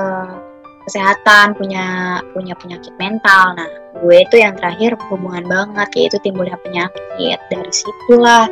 kesehatan, 0.84 1.56
punya 1.56 2.18
punya 2.32 2.54
penyakit 2.56 2.92
mental. 2.96 3.56
Nah, 3.56 3.70
gue 4.00 4.16
itu 4.22 4.36
yang 4.40 4.56
terakhir 4.56 4.96
hubungan 5.08 5.44
banget 5.46 5.88
yaitu 5.96 6.18
timbulnya 6.24 6.56
penyakit. 6.64 7.38
Dari 7.50 7.72
situlah 7.72 8.48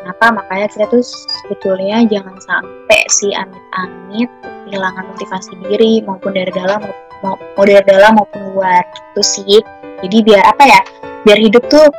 kenapa 0.00 0.42
makanya 0.42 0.66
kita 0.72 0.84
tuh 0.88 1.04
sebetulnya 1.44 2.04
jangan 2.08 2.36
sampai 2.40 3.00
si 3.12 3.32
amit-amit 3.36 4.30
kehilangan 4.68 5.04
motivasi 5.12 5.52
diri 5.68 6.00
maupun 6.04 6.32
dari 6.36 6.52
dalam 6.52 6.80
mau, 7.24 7.36
dari 7.60 7.84
dalam 7.84 8.16
maupun 8.16 8.56
luar 8.56 8.82
itu 9.14 9.22
sih. 9.24 9.60
Jadi 10.04 10.16
biar 10.22 10.44
apa 10.46 10.64
ya? 10.64 10.80
Biar 11.26 11.38
hidup 11.42 11.66
tuh 11.66 11.90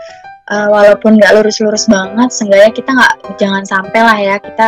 uh, 0.50 0.68
walaupun 0.72 1.20
nggak 1.20 1.36
lurus-lurus 1.40 1.86
banget, 1.92 2.30
seenggaknya 2.32 2.72
kita 2.72 2.90
nggak 2.96 3.14
jangan 3.36 3.64
sampai 3.68 4.00
lah 4.02 4.18
ya 4.18 4.36
kita 4.40 4.68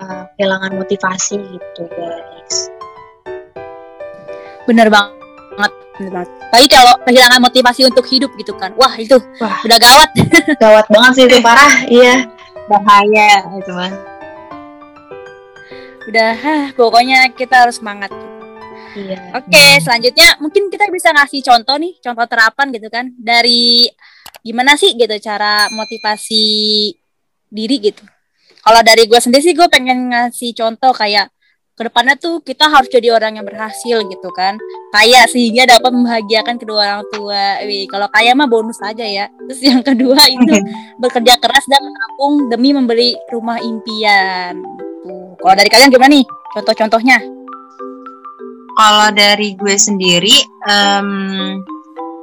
uh, 0.00 0.24
kehilangan 0.36 0.72
motivasi 0.76 1.36
gitu 1.40 1.82
guys 1.92 2.75
bener 4.66 4.90
banget. 4.90 5.72
Bener 5.96 6.10
banget. 6.12 6.30
Tapi 6.52 6.66
kalau 6.68 6.94
kehilangan 7.06 7.40
motivasi 7.40 7.88
untuk 7.88 8.04
hidup 8.04 8.30
gitu 8.36 8.52
kan. 8.58 8.74
Wah 8.76 8.94
itu 8.98 9.16
wah. 9.40 9.62
udah 9.64 9.78
gawat. 9.78 10.10
Gawat 10.62 10.86
banget 10.90 11.12
sih 11.16 11.24
itu 11.24 11.38
parah. 11.40 11.74
Iya. 11.88 12.14
Bahaya. 12.68 13.30
Itu 13.56 13.72
mah. 13.72 13.92
Udah 16.06 16.30
hah, 16.38 16.64
pokoknya 16.78 17.34
kita 17.34 17.66
harus 17.66 17.82
semangat. 17.82 18.14
Iya. 18.94 19.18
Oke, 19.36 19.52
okay, 19.52 19.76
selanjutnya 19.82 20.38
mungkin 20.38 20.72
kita 20.72 20.88
bisa 20.88 21.12
ngasih 21.12 21.42
contoh 21.44 21.76
nih, 21.76 21.98
contoh 22.00 22.26
terapan 22.30 22.66
gitu 22.72 22.88
kan. 22.88 23.10
Dari 23.18 23.90
gimana 24.40 24.78
sih 24.78 24.94
gitu 24.94 25.12
cara 25.18 25.66
motivasi 25.74 26.46
diri 27.50 27.76
gitu. 27.82 28.06
Kalau 28.62 28.80
dari 28.82 29.06
gue 29.06 29.18
sendiri 29.18 29.42
sih 29.42 29.54
gue 29.54 29.68
pengen 29.70 30.10
ngasih 30.10 30.54
contoh 30.54 30.94
kayak 30.94 31.30
ke 31.76 31.84
depannya 31.84 32.16
tuh 32.16 32.40
kita 32.40 32.72
harus 32.72 32.88
jadi 32.88 33.12
orang 33.12 33.36
yang 33.36 33.44
berhasil 33.44 34.00
gitu 34.08 34.28
kan. 34.32 34.56
Kaya 34.96 35.28
sehingga 35.28 35.68
dapat 35.68 35.92
membahagiakan 35.92 36.56
kedua 36.56 36.80
orang 36.80 37.04
tua. 37.12 37.60
Wih, 37.68 37.84
kalau 37.84 38.08
kaya 38.08 38.32
mah 38.32 38.48
bonus 38.48 38.80
aja 38.80 39.04
ya. 39.04 39.28
Terus 39.44 39.60
yang 39.60 39.84
kedua 39.84 40.16
itu 40.24 40.56
bekerja 41.04 41.36
keras 41.36 41.68
dan 41.68 41.84
menabung 41.84 42.48
demi 42.48 42.72
membeli 42.72 43.12
rumah 43.28 43.60
impian. 43.60 44.56
Tuh 45.04 45.36
kalau 45.36 45.52
dari 45.52 45.68
kalian 45.68 45.92
gimana 45.92 46.16
nih? 46.16 46.26
Contoh-contohnya. 46.56 47.18
Kalau 48.76 49.08
dari 49.12 49.52
gue 49.52 49.76
sendiri 49.76 50.36
um, 50.64 51.60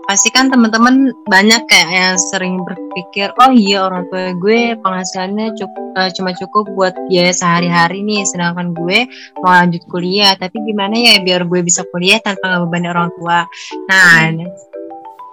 pasti 0.05 0.29
kan 0.35 0.51
teman-teman 0.51 1.15
banyak 1.31 1.63
kayak 1.71 1.91
yang 1.91 2.17
sering 2.31 2.59
berpikir 2.61 3.31
oh 3.39 3.51
iya 3.55 3.87
orang 3.87 4.03
tua 4.11 4.35
gue 4.35 4.75
penghasilannya 4.83 5.55
cukup 5.55 5.83
uh, 5.97 6.09
cuma 6.13 6.31
cukup 6.33 6.65
buat 6.73 6.93
biaya 7.07 7.33
sehari-hari 7.33 8.01
nih 8.01 8.25
sedangkan 8.27 8.73
gue 8.73 9.07
mau 9.41 9.53
lanjut 9.53 9.83
kuliah. 9.89 10.33
Tapi 10.37 10.59
gimana 10.65 10.95
ya 10.97 11.21
biar 11.21 11.45
gue 11.47 11.61
bisa 11.61 11.85
kuliah 11.93 12.19
tanpa 12.19 12.49
ngebebani 12.49 12.87
orang 12.89 13.09
tua? 13.17 13.45
Nah 13.89 14.33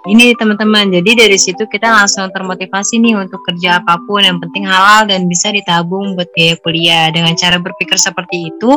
ini 0.09 0.33
teman-teman 0.33 0.89
jadi 0.89 1.25
dari 1.25 1.37
situ 1.37 1.69
kita 1.69 1.85
langsung 1.85 2.29
termotivasi 2.33 2.97
nih 2.97 3.21
untuk 3.21 3.37
kerja 3.45 3.83
apa 3.83 4.01
pun 4.09 4.25
yang 4.25 4.41
penting 4.41 4.65
halal 4.65 5.05
dan 5.05 5.29
bisa 5.29 5.53
ditabung 5.53 6.17
buat 6.17 6.29
biaya 6.33 6.55
kuliah 6.65 7.05
dengan 7.13 7.37
cara 7.37 7.61
berpikir 7.61 7.97
seperti 8.01 8.49
itu 8.49 8.71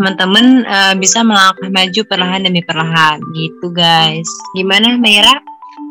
teman-teman 0.00 0.66
uh, 0.66 0.94
bisa 0.98 1.22
melangkah 1.22 1.70
maju 1.70 2.00
perlahan 2.10 2.42
demi 2.42 2.62
perlahan 2.66 3.22
gitu 3.38 3.70
guys 3.70 4.26
gimana 4.58 4.98
Mayra? 4.98 5.38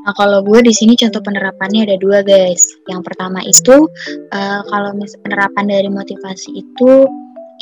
Nah 0.03 0.11
kalau 0.19 0.43
gue 0.43 0.59
di 0.67 0.75
sini 0.75 0.99
contoh 0.99 1.23
penerapannya 1.23 1.87
ada 1.87 1.95
dua 1.95 2.19
guys. 2.27 2.59
Yang 2.91 3.01
pertama 3.07 3.39
itu 3.47 3.87
uh, 4.35 4.61
kalau 4.67 4.91
mis 4.99 5.15
penerapan 5.23 5.63
dari 5.63 5.87
motivasi 5.87 6.59
itu 6.59 7.07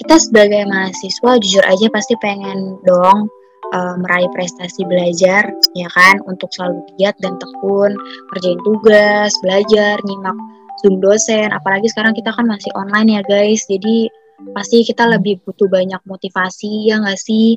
kita 0.01 0.17
sebagai 0.17 0.65
mahasiswa 0.65 1.31
jujur 1.38 1.63
aja 1.69 1.88
pasti 1.93 2.17
pengen 2.17 2.81
dong 2.81 3.29
uh, 3.71 3.95
meraih 3.99 4.29
prestasi 4.36 4.84
belajar 4.86 5.47
ya 5.73 5.88
kan 5.91 6.19
untuk 6.27 6.51
selalu 6.53 6.84
giat 6.99 7.15
dan 7.23 7.39
tekun 7.39 7.95
kerjain 8.36 8.60
tugas 8.67 9.31
belajar 9.41 9.95
nyimak 10.05 10.38
zoom 10.81 10.97
dosen 10.99 11.49
apalagi 11.51 11.88
sekarang 11.91 12.15
kita 12.17 12.34
kan 12.34 12.45
masih 12.49 12.71
online 12.73 13.19
ya 13.19 13.21
guys. 13.25 13.63
Jadi 13.69 14.10
pasti 14.57 14.81
kita 14.81 15.05
lebih 15.05 15.39
butuh 15.45 15.69
banyak 15.69 16.01
motivasi 16.10 16.89
ya 16.89 16.99
nggak 16.99 17.19
sih? 17.21 17.55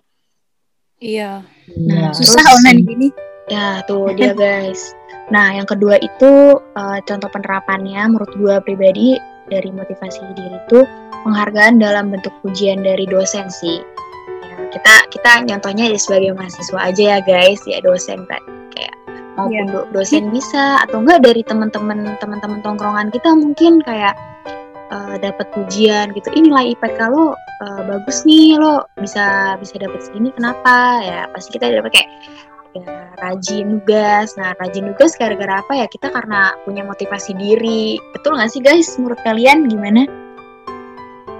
Iya. 1.00 1.42
Nah 1.88 2.12
susah 2.12 2.40
terus, 2.44 2.54
online 2.60 2.80
gini. 2.84 3.08
Ya 3.48 3.80
tuh 3.88 4.12
dia 4.14 4.36
guys. 4.44 4.92
Nah 5.32 5.56
yang 5.56 5.64
kedua 5.64 5.96
itu 6.04 6.60
uh, 6.60 6.98
contoh 7.08 7.28
penerapannya 7.32 8.04
menurut 8.12 8.32
gue 8.36 8.56
pribadi 8.62 9.16
dari 9.48 9.72
motivasi 9.72 10.20
diri 10.36 10.56
itu 10.56 10.84
penghargaan 11.24 11.80
dalam 11.80 12.12
bentuk 12.12 12.32
pujian 12.44 12.84
dari 12.84 13.08
dosen 13.08 13.48
sih 13.48 13.93
kita 14.74 14.94
kita 15.14 15.30
contohnya 15.46 15.94
ya 15.94 15.98
sebagai 15.98 16.34
mahasiswa 16.34 16.78
aja 16.82 17.02
ya 17.14 17.18
guys 17.22 17.62
ya 17.64 17.78
dosen 17.80 18.26
kan 18.26 18.42
kayak 18.74 18.94
maupun 19.38 19.70
yeah. 19.70 19.86
dosen 19.94 20.34
bisa 20.34 20.82
atau 20.82 21.02
enggak 21.02 21.22
dari 21.22 21.46
teman-teman 21.46 22.18
teman-teman 22.18 22.58
tongkrongan 22.66 23.08
kita 23.14 23.30
mungkin 23.34 23.78
kayak 23.86 24.18
uh, 24.90 25.16
dapat 25.18 25.46
pujian 25.54 26.14
gitu. 26.14 26.28
Inilah 26.34 26.74
IPK 26.74 26.98
lo 27.10 27.34
uh, 27.34 27.82
bagus 27.86 28.22
nih 28.22 28.58
lo 28.58 28.86
bisa 28.98 29.56
bisa 29.58 29.74
dapat 29.78 30.00
segini 30.02 30.30
kenapa? 30.34 31.02
Ya 31.02 31.20
pasti 31.34 31.54
kita 31.58 31.70
dapat 31.70 31.90
kayak 31.94 32.08
ya, 32.74 32.86
rajin 33.22 33.82
tugas 33.82 34.34
nah 34.34 34.54
rajin 34.62 34.94
tugas 34.94 35.18
gara-gara 35.18 35.62
apa 35.62 35.72
ya? 35.82 35.86
Kita 35.90 36.10
karena 36.14 36.54
punya 36.62 36.86
motivasi 36.86 37.34
diri. 37.34 37.98
Betul 38.14 38.38
nggak 38.38 38.50
sih 38.50 38.62
guys? 38.62 38.94
Menurut 38.98 39.18
kalian 39.26 39.66
gimana? 39.66 40.06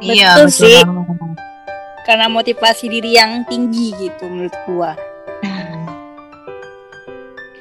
Iya 0.03 0.37
betul, 0.37 0.51
betul 0.51 0.51
sih 0.51 1.42
karena 2.04 2.28
motivasi 2.28 2.86
diri 2.92 3.16
yang 3.16 3.42
tinggi 3.48 3.96
gitu 3.96 4.28
menurut 4.28 4.56
gua. 4.68 4.92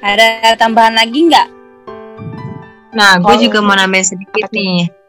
Ada 0.04 0.52
tambahan 0.60 1.00
lagi 1.00 1.32
nggak? 1.32 1.48
Nah, 2.92 3.18
gue 3.18 3.48
juga 3.48 3.64
mau 3.64 3.72
nambahin 3.72 4.04
sedikit 4.04 4.52
nih 4.52 5.03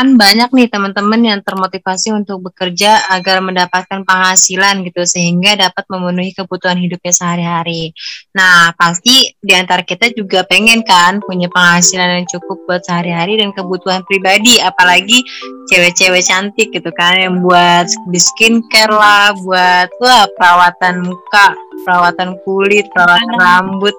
kan 0.00 0.16
banyak 0.16 0.48
nih 0.56 0.72
teman-teman 0.72 1.20
yang 1.20 1.40
termotivasi 1.44 2.16
untuk 2.16 2.48
bekerja 2.48 3.04
agar 3.12 3.44
mendapatkan 3.44 4.00
penghasilan 4.00 4.80
gitu 4.88 5.04
sehingga 5.04 5.60
dapat 5.60 5.84
memenuhi 5.92 6.32
kebutuhan 6.32 6.80
hidupnya 6.80 7.12
sehari-hari. 7.12 7.92
Nah, 8.32 8.72
pasti 8.80 9.28
di 9.36 9.52
antara 9.52 9.84
kita 9.84 10.08
juga 10.16 10.40
pengen 10.48 10.80
kan 10.88 11.20
punya 11.20 11.52
penghasilan 11.52 12.16
yang 12.16 12.26
cukup 12.32 12.64
buat 12.64 12.80
sehari-hari 12.80 13.44
dan 13.44 13.52
kebutuhan 13.52 14.00
pribadi, 14.08 14.56
apalagi 14.64 15.20
cewek-cewek 15.68 16.24
cantik 16.24 16.72
gitu 16.72 16.88
kan 16.96 17.20
yang 17.20 17.44
buat 17.44 17.84
di 18.08 18.16
skincare 18.16 18.96
lah, 18.96 19.36
buat 19.44 19.92
wah 20.00 20.24
perawatan 20.40 21.04
muka, 21.04 21.52
perawatan 21.84 22.40
kulit, 22.48 22.88
perawatan 22.96 23.36
rambut. 23.36 23.96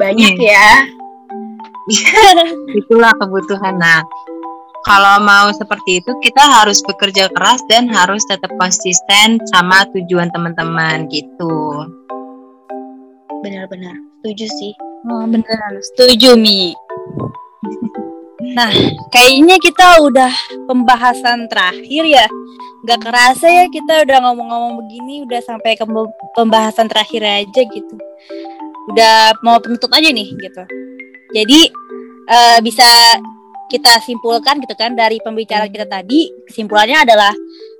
Banyak 0.00 0.40
ya. 0.40 0.88
Itulah 2.80 3.12
kebutuhan. 3.16 3.76
Nah, 3.76 4.00
kalau 4.88 5.20
mau 5.20 5.52
seperti 5.52 6.00
itu 6.00 6.16
kita 6.24 6.40
harus 6.40 6.80
bekerja 6.80 7.28
keras 7.36 7.60
dan 7.68 7.92
harus 7.92 8.24
tetap 8.24 8.48
konsisten 8.56 9.36
sama 9.52 9.84
tujuan 9.92 10.32
teman-teman 10.32 11.04
gitu. 11.12 11.84
Benar-benar 13.44 13.92
setuju 14.18 14.48
sih. 14.48 14.72
Oh, 15.12 15.28
benar, 15.28 15.76
setuju 15.92 16.40
Mi. 16.40 16.72
Nah, 18.56 18.72
kayaknya 19.12 19.60
kita 19.60 20.00
udah 20.00 20.32
pembahasan 20.64 21.46
terakhir 21.52 22.08
ya. 22.08 22.26
Gak 22.88 23.04
kerasa 23.04 23.44
ya 23.44 23.64
kita 23.68 24.08
udah 24.08 24.18
ngomong-ngomong 24.24 24.80
begini, 24.82 25.28
udah 25.28 25.44
sampai 25.44 25.76
ke 25.76 25.84
pembahasan 26.32 26.88
terakhir 26.88 27.22
aja 27.22 27.60
gitu. 27.60 27.94
Udah 28.88 29.36
mau 29.44 29.60
penutup 29.60 29.92
aja 29.92 30.08
nih 30.08 30.32
gitu. 30.32 30.62
Jadi 31.36 31.68
uh, 32.32 32.58
bisa 32.64 32.88
kita 33.68 34.00
simpulkan 34.00 34.58
gitu 34.64 34.74
kan 34.74 34.96
dari 34.96 35.20
pembicaraan 35.20 35.68
kita 35.68 35.84
tadi, 35.84 36.32
kesimpulannya 36.48 37.04
adalah 37.04 37.32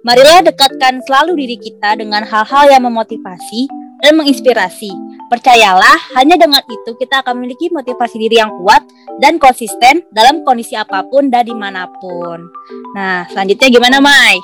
marilah 0.05 0.45
dekatkan 0.45 1.01
selalu 1.09 1.45
diri 1.45 1.57
kita 1.57 1.97
dengan 1.97 2.23
hal-hal 2.29 2.69
yang 2.69 2.85
memotivasi 2.85 3.67
dan 4.05 4.15
menginspirasi. 4.15 4.93
Percayalah, 5.29 6.17
hanya 6.17 6.41
dengan 6.41 6.65
itu 6.65 6.97
kita 6.97 7.21
akan 7.21 7.41
memiliki 7.43 7.69
motivasi 7.69 8.17
diri 8.17 8.41
yang 8.41 8.53
kuat 8.65 8.81
dan 9.21 9.37
konsisten 9.37 10.01
dalam 10.15 10.41
kondisi 10.47 10.73
apa 10.73 11.05
pun 11.05 11.29
dan 11.29 11.45
di 11.45 11.53
mana 11.53 11.85
pun. 12.01 12.49
Nah, 12.97 13.29
selanjutnya 13.29 13.69
gimana, 13.69 14.01
Mai? 14.01 14.41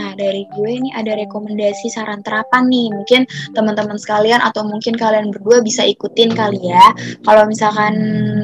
Nah, 0.00 0.14
dari 0.14 0.46
gue 0.54 0.70
ini 0.70 0.90
ada 0.94 1.18
rekomendasi 1.18 1.90
saran 1.90 2.22
terapan 2.22 2.70
nih. 2.70 2.88
Mungkin 2.94 3.20
teman-teman 3.52 3.98
sekalian 3.98 4.40
atau 4.40 4.62
mungkin 4.62 4.94
kalian 4.94 5.34
berdua 5.34 5.60
bisa 5.60 5.82
ikutin 5.82 6.32
kali 6.32 6.62
ya. 6.62 6.94
Kalau 7.26 7.44
misalkan 7.50 7.94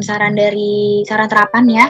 saran 0.02 0.34
dari 0.34 1.06
saran 1.06 1.30
terapan 1.30 1.64
ya, 1.70 1.86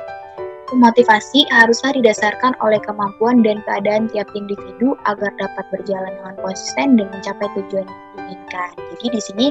Motivasi 0.74 1.46
haruslah 1.55 1.94
didasarkan 1.94 2.59
oleh 2.59 2.83
kemampuan 2.83 3.38
dan 3.46 3.62
keadaan 3.62 4.11
tiap 4.11 4.26
individu 4.35 4.98
agar 5.07 5.31
dapat 5.38 5.62
berjalan 5.70 6.11
dengan 6.18 6.35
konsisten 6.42 6.98
dan 6.98 7.07
mencapai 7.14 7.46
tujuan 7.55 7.87
yang 7.87 8.02
diinginkan. 8.18 8.70
Jadi 8.74 9.07
di 9.14 9.20
sini 9.22 9.46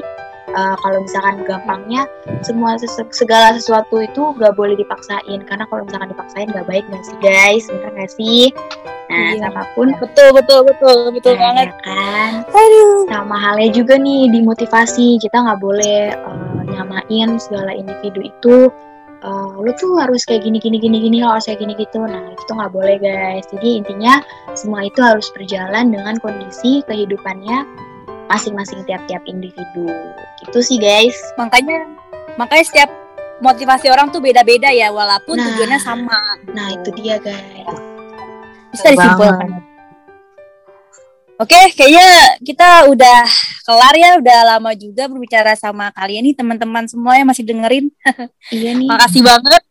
uh, 0.52 0.76
kalau 0.84 1.00
misalkan 1.00 1.40
gampangnya 1.48 2.04
semua 2.44 2.76
sesu 2.76 3.08
segala 3.08 3.56
sesuatu 3.56 4.04
itu 4.04 4.36
gak 4.36 4.52
boleh 4.60 4.76
dipaksain 4.76 5.40
karena 5.48 5.64
kalau 5.72 5.88
misalkan 5.88 6.12
dipaksain 6.12 6.52
gak 6.52 6.68
baik 6.68 6.84
gak 6.92 7.04
sih 7.08 7.16
guys, 7.24 7.64
bener 7.72 7.90
gak 7.96 8.12
sih? 8.12 8.52
Nah, 9.06 9.38
iya. 9.38 9.48
apa 9.54 9.62
pun 9.78 9.94
betul 10.02 10.34
betul 10.34 10.66
betul 10.66 11.14
betul 11.14 11.34
nah, 11.38 11.42
banget 11.48 11.68
ya 11.70 11.78
kan. 11.86 12.32
Aduh. 12.50 13.06
Sama 13.06 13.36
halnya 13.38 13.70
juga 13.70 13.94
nih 13.96 14.34
dimotivasi 14.34 15.22
kita 15.22 15.46
nggak 15.46 15.62
boleh 15.62 16.10
uh, 16.26 16.60
nyamain 16.66 17.38
segala 17.38 17.70
individu 17.70 18.26
itu 18.26 18.66
uh, 19.26 19.58
lu 19.58 19.74
tuh 19.76 19.98
harus 19.98 20.22
kayak 20.22 20.46
gini 20.46 20.62
gini 20.62 20.78
gini 20.78 21.02
gini 21.02 21.16
lo 21.20 21.34
harus 21.34 21.50
kayak 21.50 21.60
gini 21.60 21.74
gitu. 21.74 21.98
Nah 22.06 22.32
itu 22.32 22.50
nggak 22.54 22.72
boleh 22.72 22.96
guys. 23.02 23.44
Jadi 23.50 23.82
intinya 23.82 24.22
semua 24.54 24.86
itu 24.86 25.02
harus 25.02 25.26
berjalan 25.34 25.90
dengan 25.90 26.16
kondisi 26.22 26.86
kehidupannya 26.86 27.66
masing-masing 28.30 28.86
tiap-tiap 28.86 29.20
individu. 29.26 29.90
Gitu 30.46 30.58
sih 30.62 30.78
guys. 30.78 31.18
Makanya 31.36 31.84
makanya 32.38 32.64
setiap 32.64 32.90
motivasi 33.42 33.92
orang 33.92 34.14
tuh 34.14 34.22
beda-beda 34.22 34.72
ya 34.72 34.88
walaupun 34.94 35.36
nah, 35.36 35.44
tujuannya 35.52 35.80
sama. 35.82 36.20
Nah 36.54 36.78
itu 36.78 36.88
dia 36.94 37.18
guys. 37.18 37.76
Bisa 38.72 38.94
disimpulkan 38.94 39.75
Oke, 41.36 41.60
kayaknya 41.76 42.40
kita 42.40 42.88
udah 42.88 43.28
kelar 43.68 43.92
ya, 43.92 44.16
udah 44.16 44.56
lama 44.56 44.72
juga 44.72 45.04
berbicara 45.04 45.52
sama 45.52 45.92
kalian 45.92 46.32
nih 46.32 46.34
teman-teman 46.36 46.88
semua 46.88 47.20
yang 47.20 47.28
masih 47.28 47.44
dengerin. 47.44 47.92
Iya 48.56 48.72
nih. 48.72 48.88
Makasih 48.88 49.20
banget. 49.20 49.62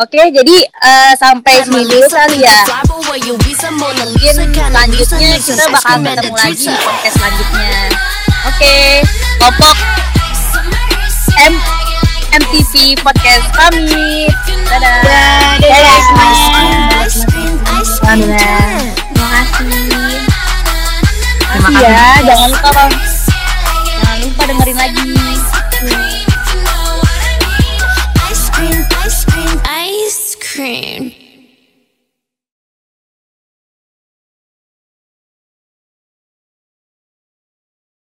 Oke, 0.00 0.22
jadi 0.32 0.56
uh, 0.80 1.12
sampai 1.20 1.60
sini 1.60 1.84
dulu 1.84 2.08
kali 2.08 2.40
ya. 2.40 2.64
Mungkin 3.28 4.32
selanjutnya 4.72 5.30
kita 5.36 5.64
bakal 5.68 6.00
ketemu 6.00 6.34
lagi 6.38 6.64
di 6.64 6.76
podcast 6.80 7.14
selanjutnya. 7.20 7.68
Oke, 8.48 8.76
Popok 9.36 9.76
M 11.44 11.54
MTV 12.40 12.72
podcast 13.04 13.46
kami. 13.52 14.32
Dadah. 14.64 15.04
Dadah, 15.04 15.60
Dadah 15.60 15.98
semuanya. 16.00 17.04
Alhamdulillah. 18.00 18.99
Kasih. 19.40 20.20
Terima 21.50 21.68
Iya, 21.72 21.88
kasih. 21.88 22.24
jangan 22.28 22.48
lupa 22.52 22.70
jangan 22.70 24.18
lupa 24.20 24.42
dengerin 24.46 24.76
lagi. 24.76 25.08
Ice 28.30 28.46
cream, 28.52 28.78
ice 29.02 29.20
cream, 29.24 29.56
ice 29.64 30.22
cream. 30.36 31.02